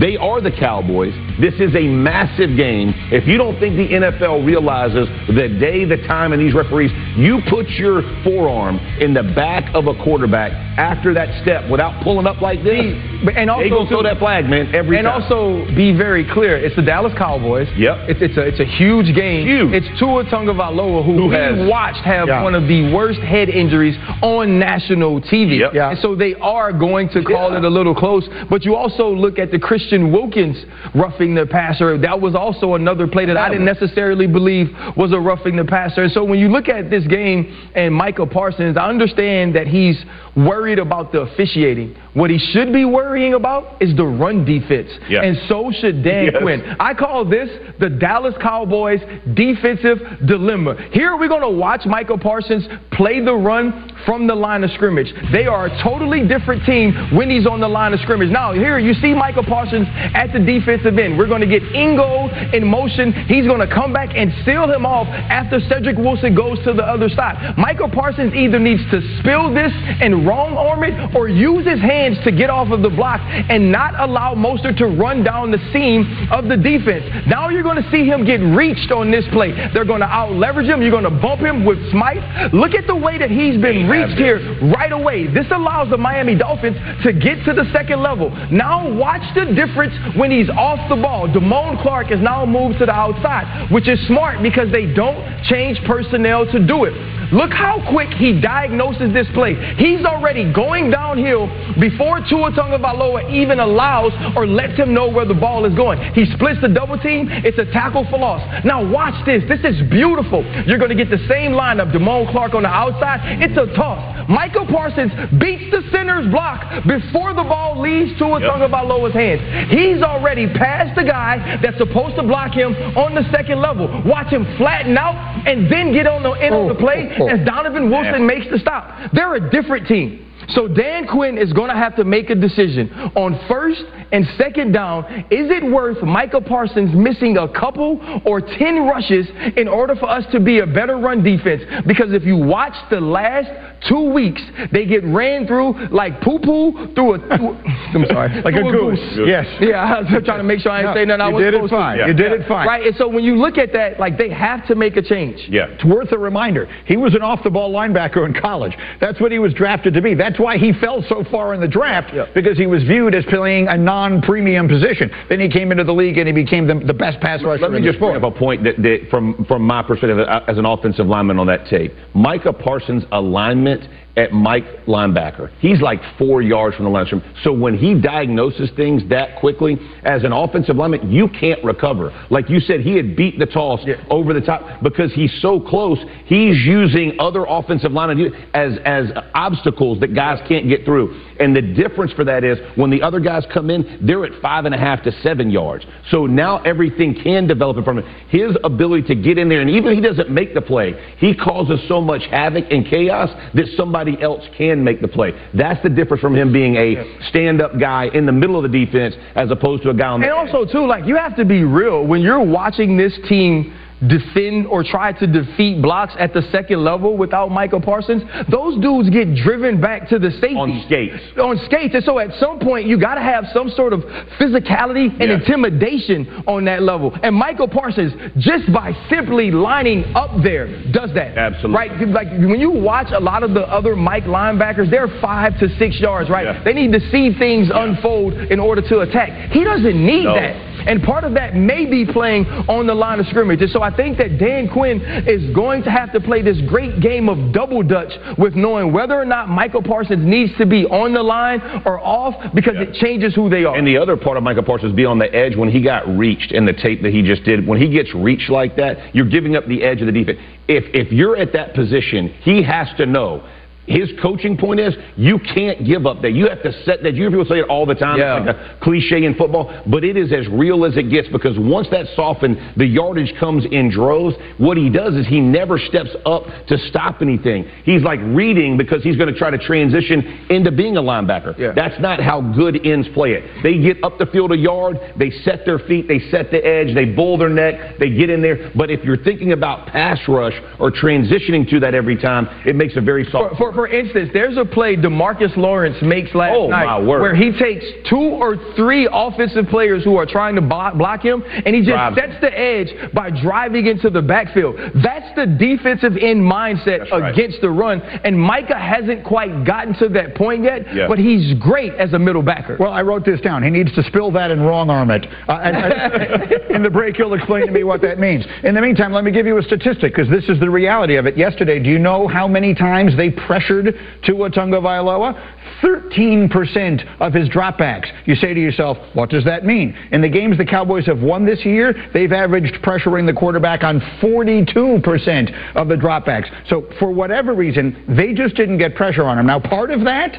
[0.00, 1.12] They are the Cowboys.
[1.40, 2.92] This is a massive game.
[3.10, 7.40] If you don't think the NFL realizes the day, the time, and these referees, you
[7.50, 12.40] put your forearm in the back of a quarterback after that step without pulling up
[12.40, 12.94] like this.
[13.24, 15.20] But- and also they gonna throw that flag, man, every and time.
[15.22, 17.66] also be very clear, it's the Dallas Cowboys.
[17.76, 17.96] Yep.
[18.08, 19.46] It's it's a it's a huge game.
[19.48, 19.72] Huge.
[19.74, 22.42] It's Tua Tagovailoa who, Who we has- watched have Yeah.
[22.44, 25.56] one of the worst head injuries on national TV.
[25.58, 25.74] Yep.
[25.74, 25.90] Yeah.
[25.90, 28.28] And so they are going to call it a little close.
[28.48, 30.56] But you also look at the Christian Wilkins
[30.94, 31.98] roughing the passer.
[31.98, 36.02] That was also another play that I didn't necessarily believe was a roughing the passer.
[36.02, 40.02] And so when you look at this game and Michael Parsons, I understand that he's
[40.36, 41.96] worried about the officiating.
[42.14, 44.88] What he should be worrying about is the run defense.
[45.24, 46.34] And so should Dan Yes.
[46.42, 46.76] Quinn.
[46.80, 47.48] I call this
[47.80, 49.00] the Dallas Cowboys
[49.34, 50.76] defensive dilemma.
[50.92, 55.12] Here we're going to watch Michael Parsons play the run from the line of scrimmage.
[55.32, 58.30] They are a totally different team when he's on the line of scrimmage.
[58.30, 61.18] Now, here you see Michael Parsons at the defensive end.
[61.18, 63.12] We're going to get Ingold in motion.
[63.26, 66.84] He's going to come back and seal him off after Cedrick Wilson goes to the
[66.84, 67.56] other side.
[67.58, 72.16] Michael Parsons either needs to spill this and wrong arm it or use his hands
[72.24, 76.06] to get off of the block and not allow Mostert to run down the seam
[76.30, 77.04] of the defense.
[77.26, 79.52] Now you're going to see him get reached on this play.
[79.72, 80.82] They're going to out leverage him.
[80.82, 82.52] You're going to bump him with Smythe.
[82.52, 84.38] Look at the way that he's been reached here
[84.74, 85.26] right away.
[85.26, 88.30] This allows the Miami Dolphins to get to the second level.
[88.50, 91.26] Now watch the difference when he's off the ball.
[91.26, 95.18] Damone Clark is now moved to the outside, which is smart because they don't
[95.50, 96.94] change personnel to do it.
[97.32, 99.54] Look how quick he diagnoses this play.
[99.76, 101.46] He's already going downhill
[101.78, 106.00] before Tua Tagovailoa even allows or lets him know where the ball is going.
[106.14, 107.28] He splits the double team.
[107.28, 108.40] It's a tackle for loss.
[108.64, 109.42] Now watch this.
[109.48, 110.40] This is beautiful.
[110.64, 111.92] You're going to get the same lineup.
[111.92, 113.42] Damone Clark on the outside.
[113.42, 114.28] It's a toss.
[114.28, 119.40] Michael Parsons beats the center's block before the ball leaves Tua Tagovailoa's hands.
[119.70, 123.86] He's already past the guy that's supposed to block him on the second level.
[124.04, 127.24] Watch him flatten out and then get on the end of the oh, play oh,
[127.24, 127.28] oh.
[127.28, 129.12] as Donovan Wilson makes the stop.
[129.12, 130.28] They're a different team.
[130.50, 133.82] So Dan Quinn is going to have to make a decision on first
[134.12, 135.04] and second down.
[135.30, 140.24] Is it worth Michael Parsons missing a couple or 10 rushes in order for us
[140.32, 141.62] to be a better run defense?
[141.86, 143.50] Because if you watch the last
[143.86, 147.18] two weeks, they get ran through like poo poo through a.
[147.18, 147.56] Through,
[147.94, 148.28] I'm sorry.
[148.48, 149.18] Like a through goose.
[149.26, 149.46] Yes.
[149.60, 151.54] Yeah, I was trying to make sure I No, ain't saying nothing I was did
[151.54, 151.98] it fine.
[151.98, 152.06] to.
[152.06, 152.66] You did it fine.
[152.66, 155.40] Right, and so when you look at that, like they have to make a change.
[155.48, 155.66] Yeah.
[155.68, 156.66] It's worth a reminder.
[156.86, 158.72] He was an off the ball linebacker in college.
[159.00, 160.14] That's what he was drafted to be.
[160.14, 163.68] That's why he fell so far in the draft because he was viewed as playing
[163.68, 165.10] a non premium position.
[165.28, 167.72] Then he came into the league and he became the, the best pass rusher Let
[167.72, 170.64] me just bring up a point that, that from, from my perspective uh, as an
[170.64, 171.92] offensive lineman on that tape.
[172.14, 175.50] Micah Parsons' alignment it at Mike linebacker.
[175.60, 177.44] He's like four yards from the line of scrimmage.
[177.44, 182.10] So when he diagnoses things that quickly, as an offensive lineman, you can't recover.
[182.28, 185.98] Like you said, he had beat the toss over the top because he's so close.
[186.26, 191.22] He's using other offensive linemen as as obstacles that guys can't get through.
[191.38, 194.64] And the difference for that is when the other guys come in, they're at five
[194.64, 195.84] and a half to seven yards.
[196.10, 198.14] So now everything can develop in front of him.
[198.28, 201.36] His ability to get in there, and even if he doesn't make the play, he
[201.36, 205.32] causes so much havoc and chaos that somebody else can make the play.
[205.54, 209.14] That's the difference from him being a stand-up guy in the middle of the defense
[209.34, 211.64] as opposed to a guy on the And also, too, like you have to be
[211.64, 212.06] real.
[212.06, 217.16] When you're watching this team defend or try to defeat blocks at the second level
[217.16, 220.54] without Micah Parsons, those dudes get driven back to the safety.
[220.56, 221.22] On skates.
[221.40, 221.94] On skates.
[221.94, 224.00] And so at some point, you got to have some sort of
[224.38, 225.34] physicality and Yeah.
[225.34, 227.14] intimidation on that level.
[227.22, 231.36] And Micah Parsons, just by simply lining up there, does that.
[231.36, 231.76] Absolutely.
[231.76, 232.08] Right?
[232.08, 236.00] Like when you watch a lot of the other Mike linebackers, they're five to six
[236.00, 236.62] yards, right?
[236.64, 239.50] They need to see things unfold in order to attack.
[239.50, 240.34] He doesn't need No.
[240.34, 240.54] that.
[240.86, 243.60] And part of that may be playing on the line of scrimmage.
[243.60, 247.00] And so I think that Dan Quinn is going to have to play this great
[247.00, 251.14] game of double dutch with knowing whether or not Micah Parsons needs to be on
[251.14, 253.76] the line or off because it changes who they are.
[253.76, 256.52] And the other part of Micah Parsons be on the edge when he got reached
[256.52, 257.66] in the tape that he just did.
[257.66, 260.38] When he gets reached like that, you're giving up the edge of the defense.
[260.68, 263.48] If if you're at that position, he has to know.
[263.88, 266.32] His coaching point is you can't give up that.
[266.32, 267.14] You have to set that.
[267.14, 268.18] You hear people say it all the time.
[268.18, 268.38] Yeah.
[268.38, 271.58] It's like a cliche in football, but it is as real as it gets because
[271.58, 274.36] once that's softened, the yardage comes in droves.
[274.58, 277.64] What he does is he never steps up to stop anything.
[277.84, 281.56] He's like reading because he's going to try to transition into being a linebacker.
[281.74, 283.62] That's not how good ends play it.
[283.62, 286.94] They get up the field a yard, they set their feet, they set the edge,
[286.94, 288.70] they bull their neck, they get in there.
[288.76, 292.96] But if you're thinking about pass rush or transitioning to that every time, it makes
[292.96, 293.56] a very soft.
[293.56, 297.20] For, for, for instance, there's a play DeMarcus Lawrence makes last Oh, night my word.
[297.20, 301.44] where he takes two or three offensive players who are trying to block, block him,
[301.46, 304.74] and he just Drives sets the edge by driving into the backfield.
[305.00, 307.32] That's the defensive end mindset right.
[307.32, 311.06] against the run, and Micah hasn't quite gotten to that point yet, Yeah.
[311.06, 312.78] but he's great as a middle backer.
[312.80, 313.62] Well, I wrote this down.
[313.62, 315.24] He needs to spill that and wrong arm it.
[315.48, 318.44] Uh, and, and- in the break, he'll explain to me what that means.
[318.64, 321.26] In the meantime, let me give you a statistic because this is the reality of
[321.26, 321.36] it.
[321.36, 325.56] Yesterday, do you know how many times they pressured Tua Tagovailoa?
[325.82, 328.08] 13% of his dropbacks.
[328.26, 329.96] You say to yourself, what does that mean?
[330.10, 334.00] In the games the Cowboys have won this year, they've averaged pressuring the quarterback on
[334.22, 336.48] 42% of the dropbacks.
[336.68, 339.46] So for whatever reason, they just didn't get pressure on him.
[339.46, 340.36] Now, part of that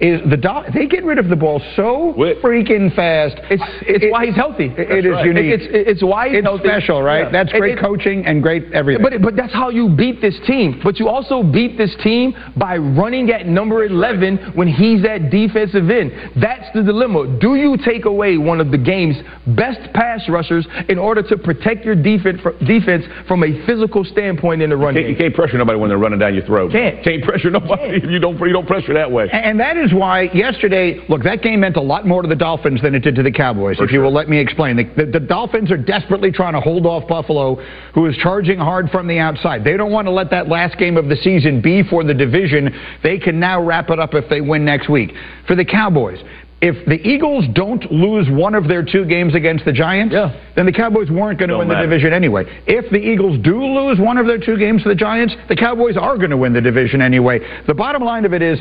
[0.00, 3.36] is the Dol- they get rid of the ball so freaking fast.
[3.50, 4.66] It's it's why he's healthy.
[4.76, 5.60] It- it is unique.
[5.60, 6.68] It's, it's why he's It's healthy.
[6.68, 7.24] special, right?
[7.24, 7.30] Yeah.
[7.30, 9.02] That's great it- coaching and great everything.
[9.02, 10.80] But but that's how you beat this team.
[10.84, 15.90] But you also beat this team by running at number 11 when he's at defensive
[15.90, 16.12] end.
[16.40, 17.38] That's the dilemma.
[17.40, 19.16] Do you take away one of the game's
[19.48, 24.70] best pass rushers in order to protect your defense defense from a physical standpoint in
[24.70, 26.70] the run You can't, you can't pressure nobody when they're running down your throat.
[26.72, 27.02] Can't.
[27.02, 29.28] Can't pressure nobody if you don't you don't pressure that way.
[29.32, 32.36] And and that is why yesterday, look, that game meant a lot more to the
[32.36, 34.76] Dolphins than it did to the Cowboys, if you will let me explain.
[34.76, 37.56] The, the, the Dolphins are desperately trying to hold off Buffalo,
[37.94, 39.64] who is charging hard from the outside.
[39.64, 42.70] They don't want to let that last game of the season be for the division.
[43.02, 45.12] They can now wrap it up if they win next week.
[45.46, 46.18] For the Cowboys,
[46.60, 50.12] if the Eagles don't lose one of their two games against the Giants,
[50.56, 51.86] then the Cowboys weren't going to win matter.
[51.86, 52.44] the division anyway.
[52.66, 55.96] If the Eagles do lose one of their two games to the Giants, the Cowboys
[55.96, 57.38] are going to win the division anyway.
[57.68, 58.58] The bottom line of it is,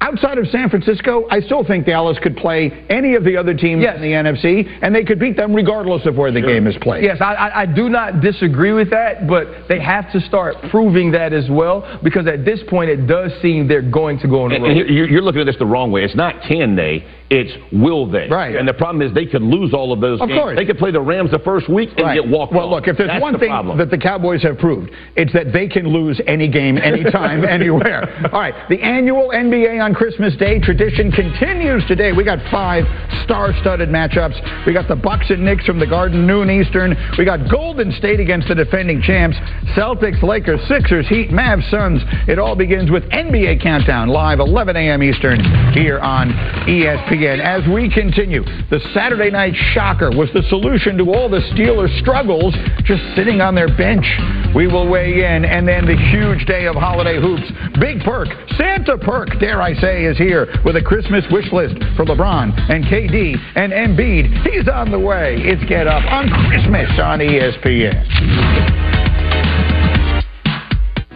[0.00, 3.84] outside of San Francisco, I still think Dallas could play any of the other teams
[3.84, 7.04] in the NFC, and they could beat them regardless of where the game is played.
[7.04, 11.10] Yes, I, I, I do not disagree with that, but they have to start proving
[11.12, 14.50] that as well because at this point it does seem they're going to go on
[14.50, 14.76] the And, road.
[14.76, 16.04] and you're, you're looking at this the wrong way.
[16.04, 18.26] It's not can they, it's will they.
[18.28, 18.56] Right.
[18.56, 20.40] And the problem is they could lose all of those Of games.
[20.40, 20.56] course.
[20.56, 22.14] They could play the Rams the first week and Right.
[22.22, 22.70] get walked Well, off.
[22.70, 23.76] look, if there's That's one the thing problem.
[23.78, 28.08] that the Cowboys have proved, it's that they can lose any game, anytime, anywhere.
[28.32, 32.12] All right, the annual NBA on Christmas Day tradition continues today.
[32.12, 32.86] We got five
[33.24, 34.66] star-studded matchups.
[34.66, 36.96] We got the Bucks and Knicks from the Garden, noon Eastern.
[37.18, 39.36] We got Golden State against the defending champs,
[39.76, 42.02] Celtics, Lakers, Sixers, Heat, Mavs, Suns.
[42.26, 45.02] It all begins with NBA Countdown live 11 a.m.
[45.02, 45.40] Eastern
[45.74, 46.30] here on
[46.68, 46.86] E
[47.18, 47.40] ESPN.
[47.40, 52.54] As we continue, the Saturday night shocker was the solution to all the Steelers' struggles
[52.84, 54.06] just sitting on their bench.
[54.54, 57.50] We will weigh in, and then the huge day of holiday hoops.
[57.80, 62.04] Big Perk, Santa Perk, dare I say, is here with a Christmas wish list for
[62.04, 64.46] LeBron and KD and Embiid.
[64.46, 65.36] He's on the way.
[65.38, 68.06] It's Get Up on Christmas on ESPN.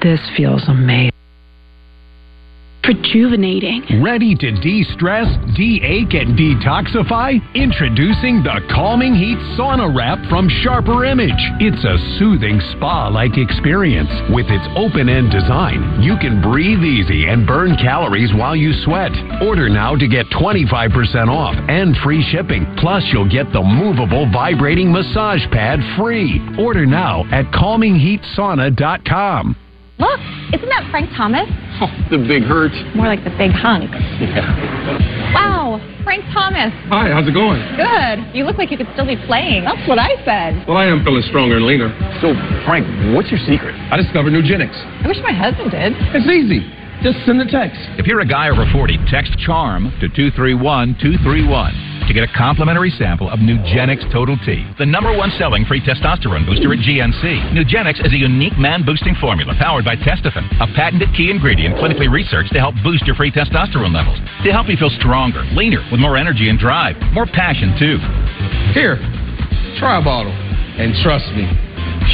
[0.02, 1.21] This feels amazing.
[2.86, 4.02] Rejuvenating.
[4.02, 5.26] Ready to de stress,
[5.56, 7.40] de ache, and detoxify?
[7.54, 11.30] Introducing the Calming Heat Sauna Wrap from Sharper Image.
[11.60, 14.10] It's a soothing spa like experience.
[14.30, 19.12] With its open end design, you can breathe easy and burn calories while you sweat.
[19.42, 22.66] Order now to get 25% off and free shipping.
[22.78, 26.40] Plus, you'll get the movable vibrating massage pad free.
[26.58, 29.56] Order now at calmingheatsauna.com.
[29.98, 30.20] Look,
[30.56, 31.48] isn't that Frank Thomas?
[31.80, 32.72] Oh, the big hurt.
[32.96, 33.90] More like the big hunk.
[34.20, 34.42] Yeah.
[35.34, 36.72] Wow, Frank Thomas.
[36.88, 37.60] Hi, how's it going?
[37.76, 38.34] Good.
[38.34, 39.64] You look like you could still be playing.
[39.64, 40.64] That's what I said.
[40.66, 41.92] Well, I am feeling stronger and leaner.
[42.20, 42.32] So,
[42.64, 43.74] Frank, what's your secret?
[43.92, 44.72] I discovered Nugenix.
[45.04, 45.92] I wish my husband did.
[46.16, 46.64] It's easy.
[47.02, 47.80] Just send a text.
[47.98, 52.90] If you're a guy over 40, text CHARM to 231 231 to get a complimentary
[52.98, 57.54] sample of Nugenix Total T, the number one selling free testosterone booster at GNC.
[57.54, 62.10] Nugenix is a unique man boosting formula powered by Testofen, a patented key ingredient clinically
[62.10, 66.00] researched to help boost your free testosterone levels, to help you feel stronger, leaner, with
[66.00, 67.98] more energy and drive, more passion too.
[68.74, 68.96] Here,
[69.78, 70.32] try a bottle.
[70.32, 71.44] And trust me,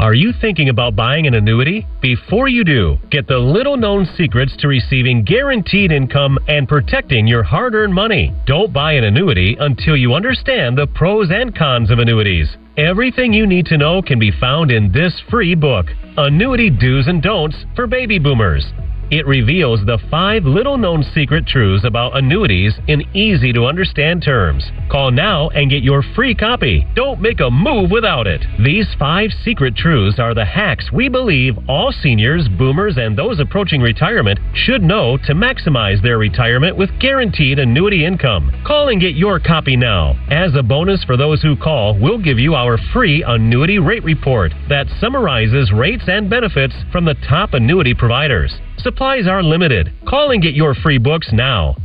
[0.05, 1.87] Are you thinking about buying an annuity?
[2.03, 7.43] Before you do, get the little known secrets to receiving guaranteed income and protecting your
[7.43, 8.35] hard earned money.
[8.45, 12.49] Don't buy an annuity until you understand the pros and cons of annuities.
[12.77, 15.87] Everything you need to know can be found in this free book
[16.17, 18.67] Annuity Do's and Don'ts for Baby Boomers.
[19.11, 24.65] It reveals the five little known secret truths about annuities in easy to understand terms.
[24.91, 26.87] Call now and get your free copy.
[26.95, 28.45] Don't make a move without it.
[28.65, 33.83] These five secret truths are the hacks we believe all seniors, boomers, and those approaching
[33.83, 38.51] retirement should know to maximize their retirement with guaranteed annuity income.
[38.67, 40.17] Call and get your copy now.
[40.31, 44.53] As a bonus for those who call, we'll give you our free annuity rate report
[44.69, 48.59] that summarizes rates and benefits from the top annuity providers.
[49.05, 49.93] Supplies are limited.
[50.09, 51.77] Call and get your free books now.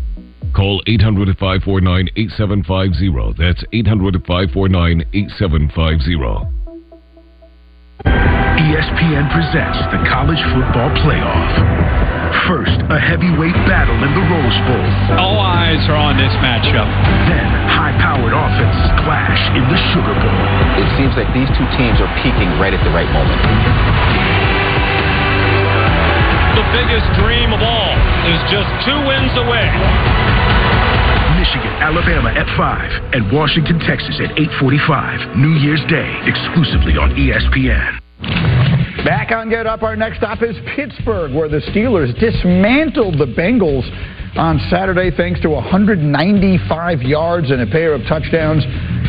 [0.56, 3.36] Call 800 549 8750.
[3.36, 6.16] That's 800 549 8750.
[8.08, 11.52] ESPN presents the College Football Playoff.
[12.48, 14.88] First, a heavyweight battle in the Rose Bowl.
[15.20, 16.88] All eyes are on this matchup.
[17.28, 20.40] Then, high-powered offenses clash in the Sugar Bowl.
[20.80, 24.39] It seems like these two teams are peaking right at the right moment.
[26.70, 27.94] The biggest dream of all
[28.30, 29.66] is just two wins away.
[31.34, 35.36] Michigan, Alabama at 5, and Washington, Texas at 8:45.
[35.36, 37.98] New Year's Day, exclusively on ESPN.
[39.04, 43.90] Back on Get Up, our next stop is Pittsburgh, where the Steelers dismantled the Bengals
[44.38, 48.64] on Saturday thanks to 195 yards and a pair of touchdowns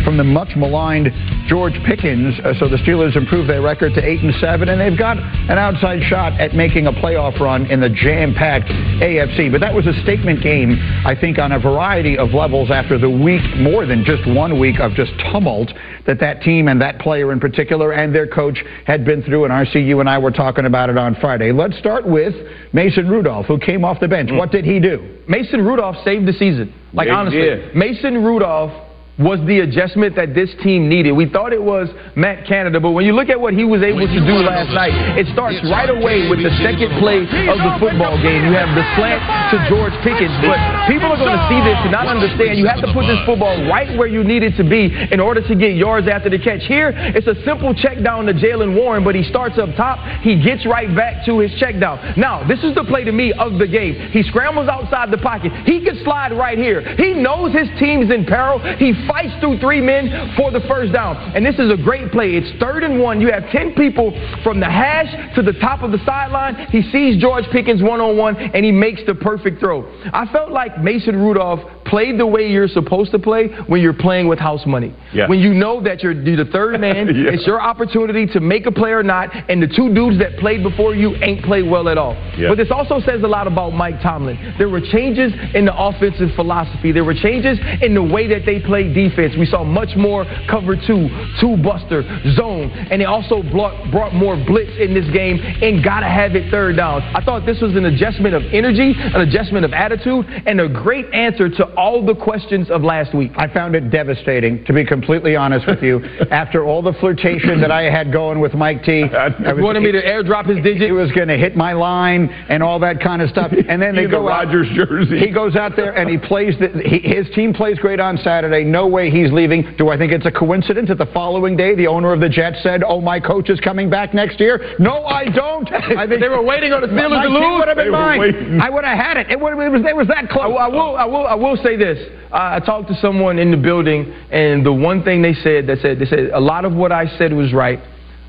[0.05, 1.09] from the much maligned
[1.47, 2.39] George Pickens.
[2.41, 5.59] Uh, so the Steelers improved their record to 8 and 7, and they've got an
[5.59, 9.51] outside shot at making a playoff run in the jam packed AFC.
[9.51, 13.11] But that was a statement game, I think, on a variety of levels after the
[13.11, 15.71] week, more than just one week of just tumult
[16.07, 19.45] that that team and that player in particular and their coach had been through.
[19.45, 21.53] And RCU and I were talking about it on Friday.
[21.53, 22.35] Let's start with
[22.73, 24.31] Mason Rudolph, who came off the bench.
[24.33, 25.19] What did he do?
[25.29, 26.75] Mason Rudolph saved the season.
[26.93, 27.75] Like Yeah, honestly, did.
[27.77, 28.90] Mason Rudolph
[29.21, 31.13] was the adjustment that this team needed.
[31.13, 34.09] We thought it was Matt Canada, but when you look at what he was able
[34.09, 38.17] to do last night, it starts right away with the second play of the football
[38.25, 38.49] game.
[38.49, 39.21] You have the slant
[39.53, 40.57] to George Pickens, but
[40.89, 42.57] people are going to see this and not understand.
[42.57, 45.45] You have to put this football right where you need it to be in order
[45.45, 46.65] to get yards after the catch.
[46.65, 50.01] Here, it's a simple check down to Jaylen Warren, but he starts up top.
[50.25, 52.17] He gets right back to his check down.
[52.17, 54.11] Now, this is the play to me of the game.
[54.17, 55.53] He scrambles outside the pocket.
[55.69, 56.81] He can slide right here.
[56.97, 58.59] He knows his team's in peril.
[58.81, 61.17] He fights through three men for the first down.
[61.35, 62.37] And this is a great play.
[62.39, 63.21] It's third and one.
[63.21, 64.13] You have 10 people
[64.45, 66.71] from the hash to the top of the sideline.
[66.71, 69.91] He sees George Pickens one on one and he makes the perfect throw.
[70.13, 74.29] I felt like Mason Rudolph played the way you're supposed to play when you're playing
[74.29, 74.95] with house money.
[75.13, 75.29] Yeah.
[75.29, 77.33] When you know that you're, you're the third man, Yeah.
[77.35, 80.63] it's your opportunity to make a play or not, and the two dudes that played
[80.63, 82.15] before you ain't played well at all.
[82.39, 82.49] Yeah.
[82.49, 84.55] But this also says a lot about Mike Tomlin.
[84.59, 86.93] There were changes in the offensive philosophy.
[86.93, 89.35] There were changes in the way that they played defense.
[89.39, 91.09] We saw much more cover two,
[91.41, 92.03] two buster,
[92.37, 96.51] zone, and they also brought, brought more blitz in this game and gotta have it
[96.51, 97.03] third down.
[97.03, 101.07] I thought this was an adjustment of energy, an adjustment of attitude, and a great
[101.13, 103.33] answer to all the questions of last week.
[103.37, 106.01] I found it devastating, to be completely honest with you.
[106.31, 109.81] After all the flirtation that I had going with Mike T, uh, I You wanted
[109.83, 110.83] me to airdrop his digit?
[110.83, 113.51] He was going to hit my line and all that kind of stuff.
[113.71, 115.19] And then they In the go out- jersey.
[115.19, 116.55] He goes out there and he plays.
[116.61, 118.65] The, he, his team plays great on Saturday.
[118.65, 119.75] No way he's leaving.
[119.79, 122.63] Do I think it's a coincidence that the following day the owner of the Jets
[122.63, 124.75] said, "Oh, my coach is coming back next year"?
[124.79, 125.71] No, I don't.
[125.73, 127.59] I think They were waiting on the Steelers to lose.
[127.61, 128.19] would have been mine.
[128.19, 128.61] waiting.
[128.61, 129.31] I would have had it.
[129.31, 129.83] It, would, it was.
[129.87, 130.49] It was that close.
[130.51, 131.99] will- I will, I will, I will say this.
[132.33, 135.77] I, I talked to someone in the building, and the one thing they said, they
[135.77, 137.79] said, they said a lot of what I said was right,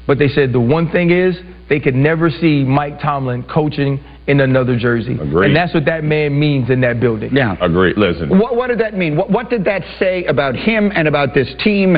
[0.08, 1.38] but they said the one thing is
[1.70, 5.48] they could never see Mike Tomlin coaching in another jersey, Agreed.
[5.48, 7.32] and that's what that man means in that building.
[7.36, 7.56] Yeah.
[7.60, 7.98] Agreed.
[7.98, 8.30] Listen.
[8.38, 9.16] What, what did that mean?
[9.18, 11.98] What, what did that say about him and about this team?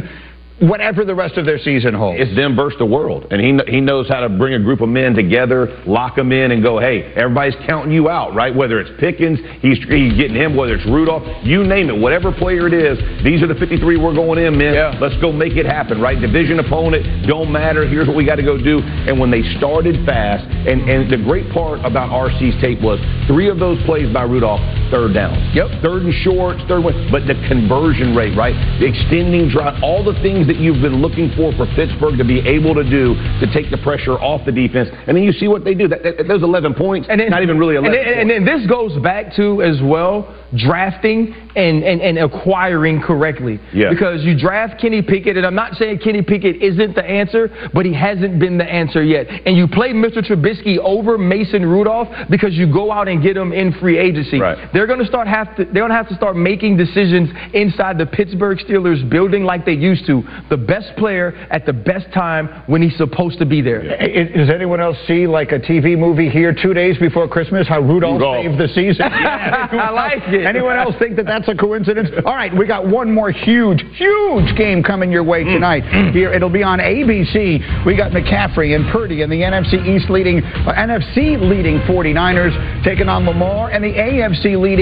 [0.68, 2.22] Whatever the rest of their season holds.
[2.22, 4.90] It's them versus the world, and he he knows how to bring a group of
[4.90, 8.54] men together, lock them in, and go, hey, everybody's counting you out, right?
[8.56, 10.56] Whether it's Pickens, he's he's getting him.
[10.56, 14.14] Whether it's Rudolph, you name it, whatever player it is, these are the 53 we're
[14.14, 14.74] going in, man.
[14.74, 14.98] Yeah.
[15.00, 16.20] Let's go make it happen, right?
[16.20, 17.88] Division opponent, don't matter.
[17.88, 18.80] Here's what we got to go do.
[18.80, 23.50] And when they started fast, and and the great part about RC's tape was three
[23.50, 24.62] of those plays by Rudolph,
[24.94, 25.34] third down.
[25.58, 25.82] Yep.
[25.82, 28.54] Third and short, third one, but the conversion rate, right?
[28.78, 32.46] The extending drive, all the things that you've been looking for for Pittsburgh to be
[32.46, 34.94] able to do to take the pressure off the defense.
[35.08, 35.88] And then you see what they do.
[35.90, 38.70] That, that, those 11 points, and not even really 11 And then, and then this
[38.70, 43.60] goes back to as well drafting and, and, and acquiring correctly.
[43.74, 43.90] Yeah.
[43.90, 47.86] Because you draft Kenny Pickett, and I'm not saying Kenny Pickett isn't the answer, but
[47.86, 49.28] he hasn't been the answer yet.
[49.46, 50.20] And you play Mr.
[50.20, 54.40] Trubisky over Mason Rudolph because you go out and get him in free agency.
[54.40, 54.72] Right.
[54.84, 57.98] They're going to start have to they're going to have to start making decisions inside
[57.98, 60.24] the Pittsburgh Steelers building like they used to.
[60.50, 63.80] The best player at the best time when he's supposed to be there.
[63.80, 67.66] I- Does anyone else see like a TV movie here two days before Christmas?
[67.66, 68.44] How Rudolph Rudolph.
[68.46, 69.04] saved the season.
[69.10, 70.46] I like it.
[70.46, 72.10] Anyone else think that that's a coincidence?
[72.26, 76.12] All right, we got one more huge, huge game coming your way tonight.
[76.12, 77.86] Here, it'll be on ABC.
[77.86, 83.08] We got McCaffrey and Purdy and the NFC East leading, uh, NFC leading 49ers taking
[83.08, 84.73] on Lamar and the AFC leading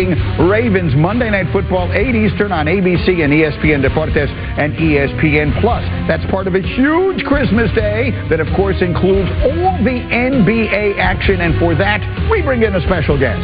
[0.50, 0.96] Ravens.
[0.96, 5.84] Monday Night Football, 8 Eastern on ABC and ESPN Deportes and ESPN Plus.
[6.08, 11.42] That's part of a huge Christmas day that, of course, includes all the NBA action.
[11.42, 12.00] And for that,
[12.32, 13.44] we bring in a special guest.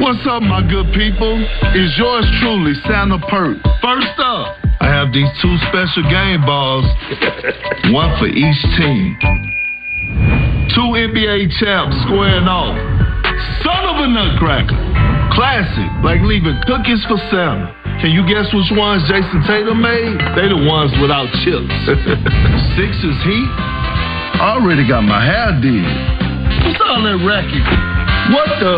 [0.00, 1.44] What's up, my good people?
[1.74, 3.58] It's yours truly, Santa Perk.
[3.82, 6.86] First up, I have these two special game balls,
[7.92, 9.47] one for each team.
[10.76, 12.76] Two NBA champs squaring off.
[13.64, 14.76] Son of a nutcracker.
[15.32, 17.72] Classic, like leaving cookies for Santa.
[18.04, 20.18] Can you guess which ones Jayson Tatum made?
[20.36, 21.72] They the ones without chips.
[22.78, 23.48] Sixers Heat?
[24.38, 25.82] I already got my hair did.
[26.62, 27.64] What's all that racket?
[28.30, 28.74] What the?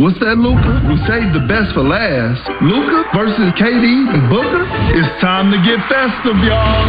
[0.00, 0.80] What's that, Luka?
[0.90, 2.42] We saved the best for last.
[2.62, 3.84] Luka versus KD
[4.16, 4.64] and Booker?
[4.96, 6.86] It's time to get festive, y'all.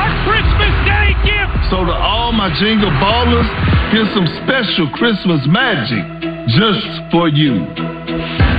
[0.00, 0.99] A Christmas Day!
[1.70, 3.46] So to all my jingle ballers,
[3.92, 6.02] here's some special Christmas magic
[6.58, 8.49] just for you.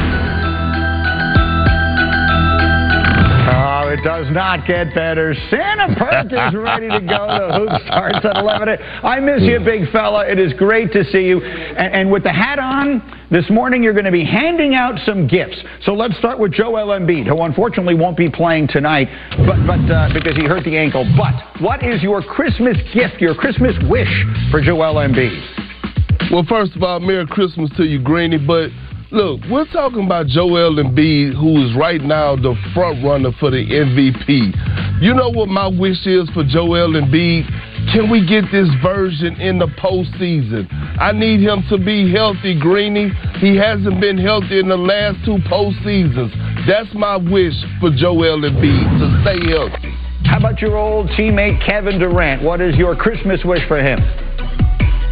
[4.01, 5.35] It does not get better.
[5.49, 7.27] Santa Perk is ready to go.
[7.27, 8.69] The hoop starts at 11.
[9.03, 10.27] I miss you, big fella.
[10.27, 11.41] It is great to see you.
[11.41, 15.27] And, and with the hat on, this morning you're going to be handing out some
[15.27, 15.57] gifts.
[15.83, 19.07] So let's start with Joel Embiid, who unfortunately won't be playing tonight,
[19.45, 21.05] but, but uh, because he hurt the ankle.
[21.17, 24.11] But what is your Christmas gift, your Christmas wish
[24.49, 26.31] for Joel Embiid?
[26.31, 28.37] Well, first of all, Merry Christmas to you, Greeny.
[28.37, 28.69] But
[29.13, 33.57] Look, we're talking about Joel Embiid, who is right now the front runner for the
[33.57, 35.03] MVP.
[35.03, 37.43] You know what my wish is for Joel Embiid?
[37.91, 40.65] Can we get this version in the postseason?
[40.97, 43.11] I need him to be healthy, Greeny.
[43.41, 46.31] He hasn't been healthy in the last two postseasons.
[46.65, 49.91] That's my wish for Joel Embiid to stay healthy.
[50.23, 52.43] How about your old teammate Kevin Durant?
[52.43, 53.99] What is your Christmas wish for him?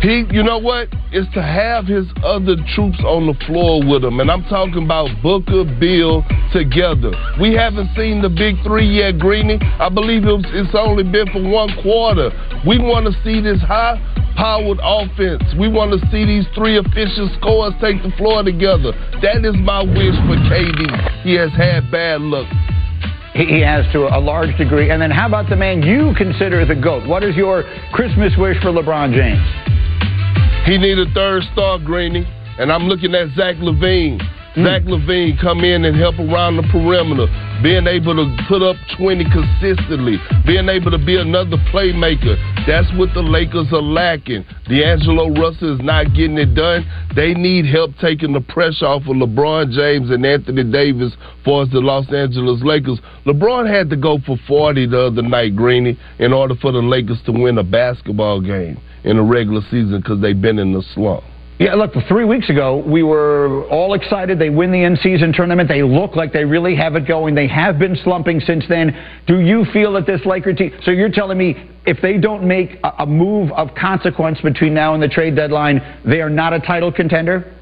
[0.01, 0.87] He, you know what?
[1.11, 4.21] Is to have his other troops on the floor with him.
[4.21, 6.23] And I'm talking about Booker, Beal,
[6.53, 7.11] together.
[7.39, 9.59] We haven't seen the big three yet, Greeny.
[9.59, 12.31] I believe it's only been for one quarter.
[12.65, 13.99] We want to see this high
[14.37, 15.43] powered offense.
[15.59, 18.95] We want to see these three efficient scorers take the floor together.
[19.19, 21.27] That is my wish for KD.
[21.27, 22.47] He has had bad luck.
[23.35, 24.91] He has to a large degree.
[24.91, 27.05] And then how about the man you consider the GOAT?
[27.05, 29.68] What is your Christmas wish for LeBron James?
[30.65, 32.25] He need a third star, Greeny.
[32.59, 34.19] And I'm looking at Zach LaVine.
[34.55, 34.65] Mm.
[34.65, 37.27] Zach LaVine come in and help around the perimeter,
[37.63, 42.35] being able to put up 20 consistently, being able to be another playmaker.
[42.67, 44.43] That's what the Lakers are lacking.
[44.67, 46.83] D'Angelo Russell is not getting it done.
[47.15, 51.13] They need help taking the pressure off of LeBron James and Anthony Davis
[51.45, 52.99] for the Los Angeles Lakers.
[53.25, 57.21] LeBron had to go for 40 the other night, Greeny, in order for the Lakers
[57.25, 61.23] to win a basketball game in the regular season because they've been in the slump.
[61.59, 64.39] Yeah, look, three weeks ago, we were all excited.
[64.39, 65.67] They win the in season tournament.
[65.67, 67.35] They look like they really have it going.
[67.35, 68.97] They have been slumping since then.
[69.27, 72.79] Do you feel that this Laker team, so you're telling me if they don't make
[72.85, 76.61] a, a move of consequence between now and the trade deadline, they are not a
[76.61, 77.53] title contender?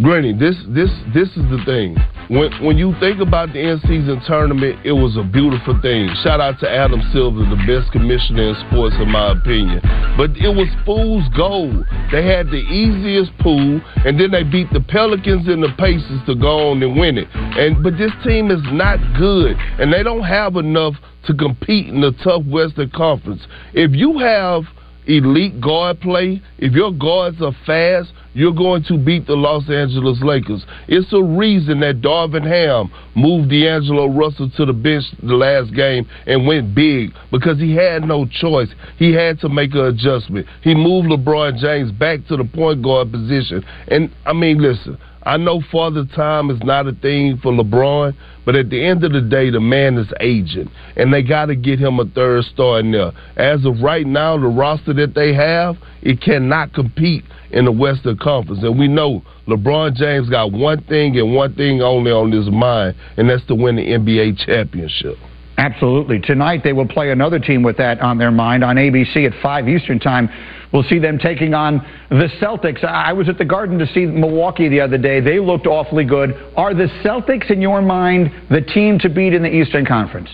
[0.00, 1.96] Greeny, this this this is the thing.
[2.30, 6.08] When when you think about the in season tournament, it was a beautiful thing.
[6.22, 9.80] Shout out to Adam Silver, the best commissioner in sports, in my opinion.
[10.16, 11.84] But it was fool's gold.
[12.12, 16.36] They had the easiest pool, and then they beat the Pelicans and the Pacers to
[16.36, 17.26] go on and win it.
[17.34, 20.94] And but this team is not good, and they don't have enough
[21.26, 23.42] to compete in the tough Western Conference.
[23.74, 24.62] If you have
[25.08, 30.20] elite guard play, if your guards are fast, you're going to beat the Los Angeles
[30.22, 30.64] Lakers.
[30.86, 36.08] It's a reason that Darvin Ham moved D'Angelo Russell to the bench the last game
[36.26, 38.68] and went big because he had no choice.
[38.96, 40.46] He had to make an adjustment.
[40.62, 43.64] He moved LeBron James back to the point guard position.
[43.88, 44.98] And I mean, listen,
[45.28, 48.14] I know Father Time is not a thing for LeBron,
[48.46, 51.54] but at the end of the day, the man is aging, and they got to
[51.54, 53.12] get him a third star in there.
[53.36, 58.16] As of right now, the roster that they have, it cannot compete in the Western
[58.16, 62.48] Conference, and we know LeBron James got one thing and one thing only on his
[62.48, 65.18] mind, and that's to win the NBA championship.
[65.58, 66.20] Absolutely.
[66.20, 69.68] Tonight they will play another team with that on their mind on ABC at 5
[69.68, 70.28] Eastern Time.
[70.72, 72.84] We'll see them taking on the Celtics.
[72.84, 75.20] I was at the Garden to see Milwaukee the other day.
[75.20, 76.30] They looked awfully good.
[76.56, 80.28] Are the Celtics, in your mind, the team to beat in the Eastern Conference?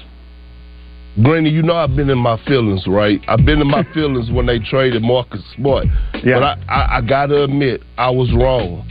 [1.22, 3.20] Greeny, you know I've been in my feelings, right?
[3.28, 5.86] I've been in my feelings when they traded Marcus Smart.
[6.22, 6.40] Yeah.
[6.40, 8.90] But I, I, I got to admit, I was wrong.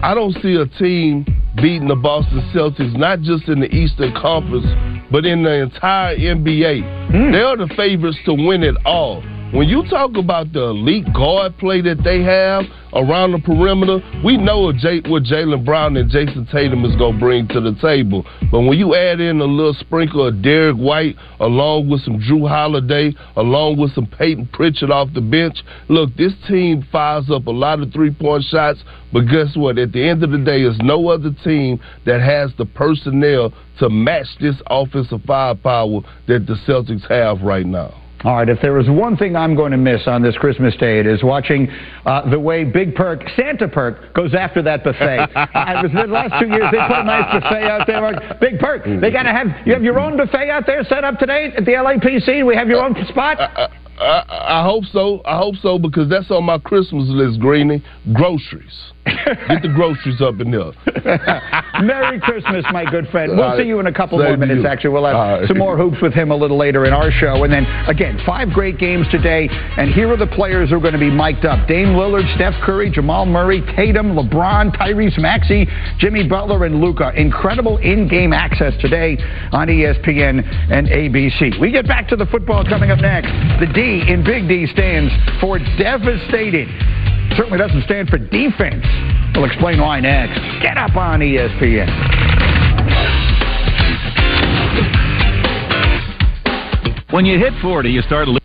[0.00, 1.26] I don't see a team
[1.56, 4.66] beating the Boston Celtics, not just in the Eastern Conference,
[5.10, 7.10] but in the entire NBA.
[7.10, 7.32] Mm.
[7.32, 9.22] They are the favorites to win it all.
[9.50, 14.36] When you talk about the elite guard play that they have around the perimeter, we
[14.36, 18.26] know what, Jaylen Brown and Jayson Tatum is going to bring to the table.
[18.52, 22.46] But when you add in a little sprinkle of Derrick White, along with some Jrue
[22.46, 25.56] Holiday, along with some Payton Pritchard off the bench,
[25.88, 28.84] look, this team fires up a lot of three point shots.
[29.14, 29.78] But guess what?
[29.78, 33.88] At the end of the day, there's no other team that has the personnel to
[33.88, 37.94] match this offensive firepower that the Celtics have right now.
[38.24, 40.98] All right, if there is one thing I'm going to miss on this Christmas day,
[40.98, 41.70] it is watching
[42.04, 45.28] uh, the way Big Perk, Santa Perk, goes after that buffet.
[45.36, 48.38] I was the last two years they put a nice buffet out there.
[48.40, 49.00] Big Perk, mm-hmm.
[49.00, 51.64] they got to have you have your own buffet out there set up today at
[51.64, 52.44] the LAPC.
[52.44, 53.38] We have your own spot.
[53.38, 53.68] Uh, uh,
[54.00, 55.22] uh, I, I, I hope so.
[55.24, 57.84] I hope so because that's on my Christmas list, Greeny.
[58.12, 58.92] Groceries.
[59.48, 60.72] Get the groceries up in there.
[61.82, 63.36] Merry Christmas, my good friend.
[63.36, 64.90] We'll see you in a couple more minutes, actually.
[64.90, 65.48] We'll have right.
[65.48, 67.44] some more hoops with him a little later in our show.
[67.44, 69.48] And then, again, five great games today.
[69.50, 72.54] And here are the players who are going to be mic'd up Dame Lillard, Steph
[72.64, 75.66] Curry, Jamal Murray, Tatum, LeBron, Tyrese Maxey,
[75.98, 77.12] Jimmy Butler, and Luka.
[77.14, 79.16] Incredible in game access today
[79.52, 81.60] on ESPN and ABC.
[81.60, 83.28] We get back to the football coming up next.
[83.60, 86.68] The D in Big D stands for devastating
[87.38, 88.84] certainly doesn't stand for defense.
[89.34, 90.34] We'll explain why next.
[90.60, 91.86] Get up on ESPN.
[97.10, 98.38] When you hit 40, you start to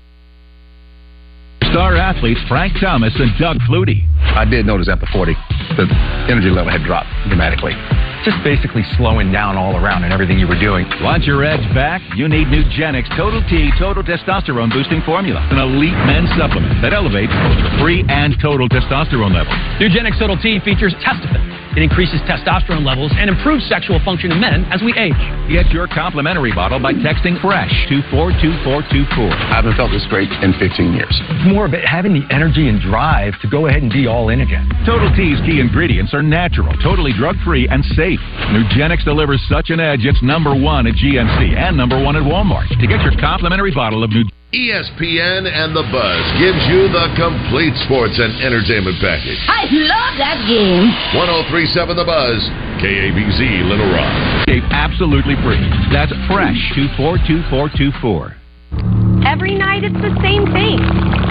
[1.71, 4.05] star athletes Frank Thomas and Doug Flutie.
[4.37, 5.33] I did notice at the 40,
[5.75, 5.87] the
[6.29, 7.73] energy level had dropped dramatically.
[8.23, 10.87] Just basically slowing down all around and everything you were doing.
[11.01, 12.01] Want your edge back?
[12.15, 17.33] You need Nugenix Total T Total Testosterone Boosting Formula, an elite men's supplement that elevates
[17.33, 19.55] both your free and total testosterone levels.
[19.75, 21.62] Nugenix Total T features Testofen.
[21.73, 25.17] It increases testosterone levels and improves sexual function in men as we age.
[25.49, 29.33] Get your complimentary bottle by texting FRESH to 42424.
[29.33, 31.09] I haven't felt this great in 15 years.
[31.09, 34.29] It's more of it having the energy and drive to go ahead and be all
[34.29, 34.69] in again.
[34.85, 38.21] Total T's key ingredients are natural, totally drug free, and safe.
[38.53, 42.69] Nugenix delivers such an edge, it's number one at GNC and number one at Walmart.
[42.69, 44.42] To get your complimentary bottle of Nugenix.
[44.53, 49.41] ESPN and the Buzz gives you the complete sports and entertainment package.
[49.49, 50.93] I love that game.
[51.17, 52.37] 1037 The Buzz,
[52.77, 54.13] KABZ Little Rock.
[54.69, 55.57] Absolutely free.
[55.89, 58.42] That's fresh to 42424.
[59.25, 60.79] Every night it's the same thing.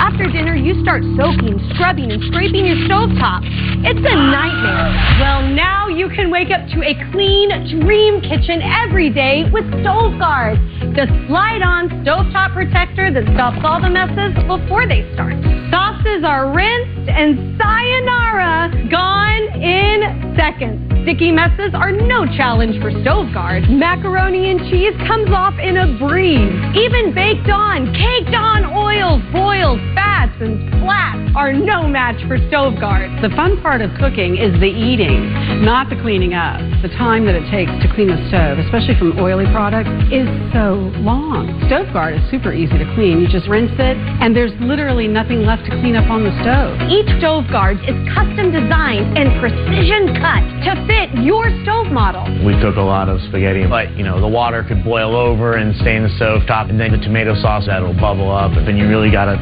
[0.01, 3.45] After dinner, you start soaking, scrubbing, and scraping your stovetop.
[3.85, 4.89] It's a nightmare.
[5.21, 10.19] Well, now you can wake up to a clean dream kitchen every day with Stove
[10.19, 10.59] Guard,
[10.97, 15.37] the slide-on stovetop protector that stops all the messes before they start.
[15.71, 20.92] Sauces are rinsed and sayonara, gone in seconds.
[21.03, 23.69] Sticky messes are no challenge for Stove Guard.
[23.69, 26.55] Macaroni and cheese comes off in a breeze.
[26.79, 32.79] Even baked on, caked on oils, boils, fats, and splats are no match for Stove
[32.79, 33.11] Guard.
[33.19, 35.33] The fun part of cooking is the eating,
[35.65, 36.63] not the cleaning up.
[36.83, 40.93] The time that it takes to clean the stove, especially from oily products, is so
[41.03, 41.51] long.
[41.67, 43.19] Stove Guard is super easy to clean.
[43.19, 46.79] You just rinse it, and there's literally nothing left to clean up on the stove.
[46.87, 52.25] Each Stove Guard is custom designed and precision cut to fit your stove model.
[52.45, 55.75] We cook a lot of spaghetti, but you know the water could boil over and
[55.81, 58.77] stay in the stove top, and then the tomato sauce that'll bubble up, and then
[58.77, 59.41] you really gotta.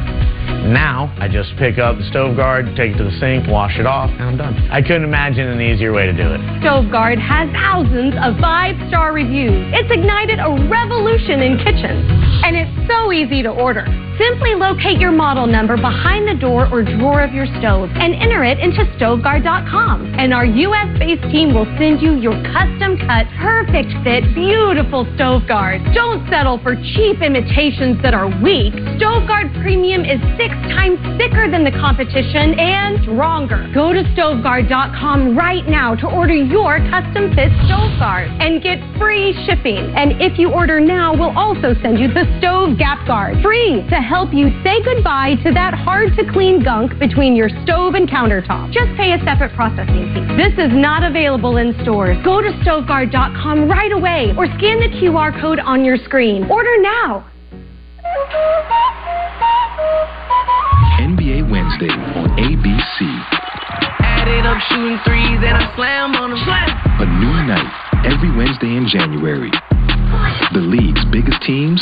[0.61, 3.85] Now I just pick up the stove guard, take it to the sink, wash it
[3.85, 4.53] off, and I'm done.
[4.71, 6.39] I couldn't imagine an easier way to do it.
[6.61, 9.73] Stove Guard has thousands of five-star reviews.
[9.73, 12.05] It's ignited a revolution in kitchens,
[12.43, 13.85] and it's so easy to order.
[14.19, 18.43] Simply locate your model number behind the door or drawer of your stove and enter
[18.43, 20.13] it into StoveGuard.com.
[20.13, 25.81] And our U.S.-based team will send you your custom-cut, perfect fit, beautiful Stove Guard.
[25.95, 28.73] Don't settle for cheap imitations that are weak.
[29.01, 33.65] StoveGuard Premium is six times thicker than the competition and stronger.
[33.73, 39.97] Go to StoveGuard.com right now to order your custom-fit Stove Guard and get free shipping.
[39.97, 43.95] And if you order now, we'll also send you the Stove Gap Guard, free to
[43.95, 48.71] help you say goodbye to that hard-to-clean gunk between your stove and countertop.
[48.71, 50.25] Just pay a separate processing fee.
[50.37, 52.17] This is not available in stores.
[52.23, 56.49] Go to StoveGuard.com right away or scan the QR code on your screen.
[56.49, 57.27] Order now.
[61.01, 62.97] NBA Wednesday on ABC.
[64.01, 66.41] Added up shooting threes and I slam on them.
[66.45, 69.51] A new night every Wednesday in January.
[70.53, 71.81] The league's biggest teams,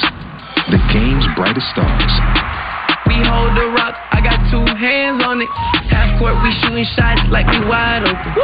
[0.68, 2.14] the game's brightest stars.
[3.07, 5.49] We hold the rock, I got two hands on it.
[5.88, 8.36] Half court, we shooting shots like we wide open.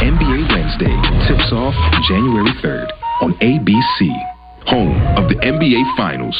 [0.00, 0.94] NBA Wednesday
[1.28, 1.76] tips off
[2.08, 2.88] January 3rd
[3.20, 4.08] on ABC,
[4.66, 6.36] home of the NBA Finals.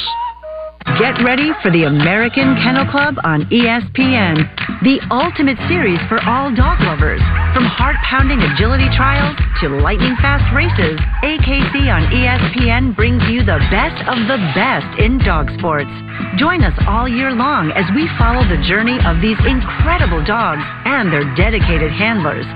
[0.81, 4.49] Get ready for the American Kennel Club on ESPN,
[4.81, 7.21] the ultimate series for all dog lovers.
[7.53, 13.61] From heart pounding agility trials to lightning fast races, AKC on ESPN brings you the
[13.69, 15.93] best of the best in dog sports.
[16.41, 21.13] Join us all year long as we follow the journey of these incredible dogs and
[21.13, 22.49] their dedicated handlers.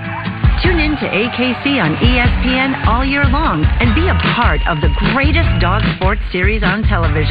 [0.65, 4.89] Tune in to AKC on ESPN all year long and be a part of the
[5.13, 7.21] greatest dog sports series on television.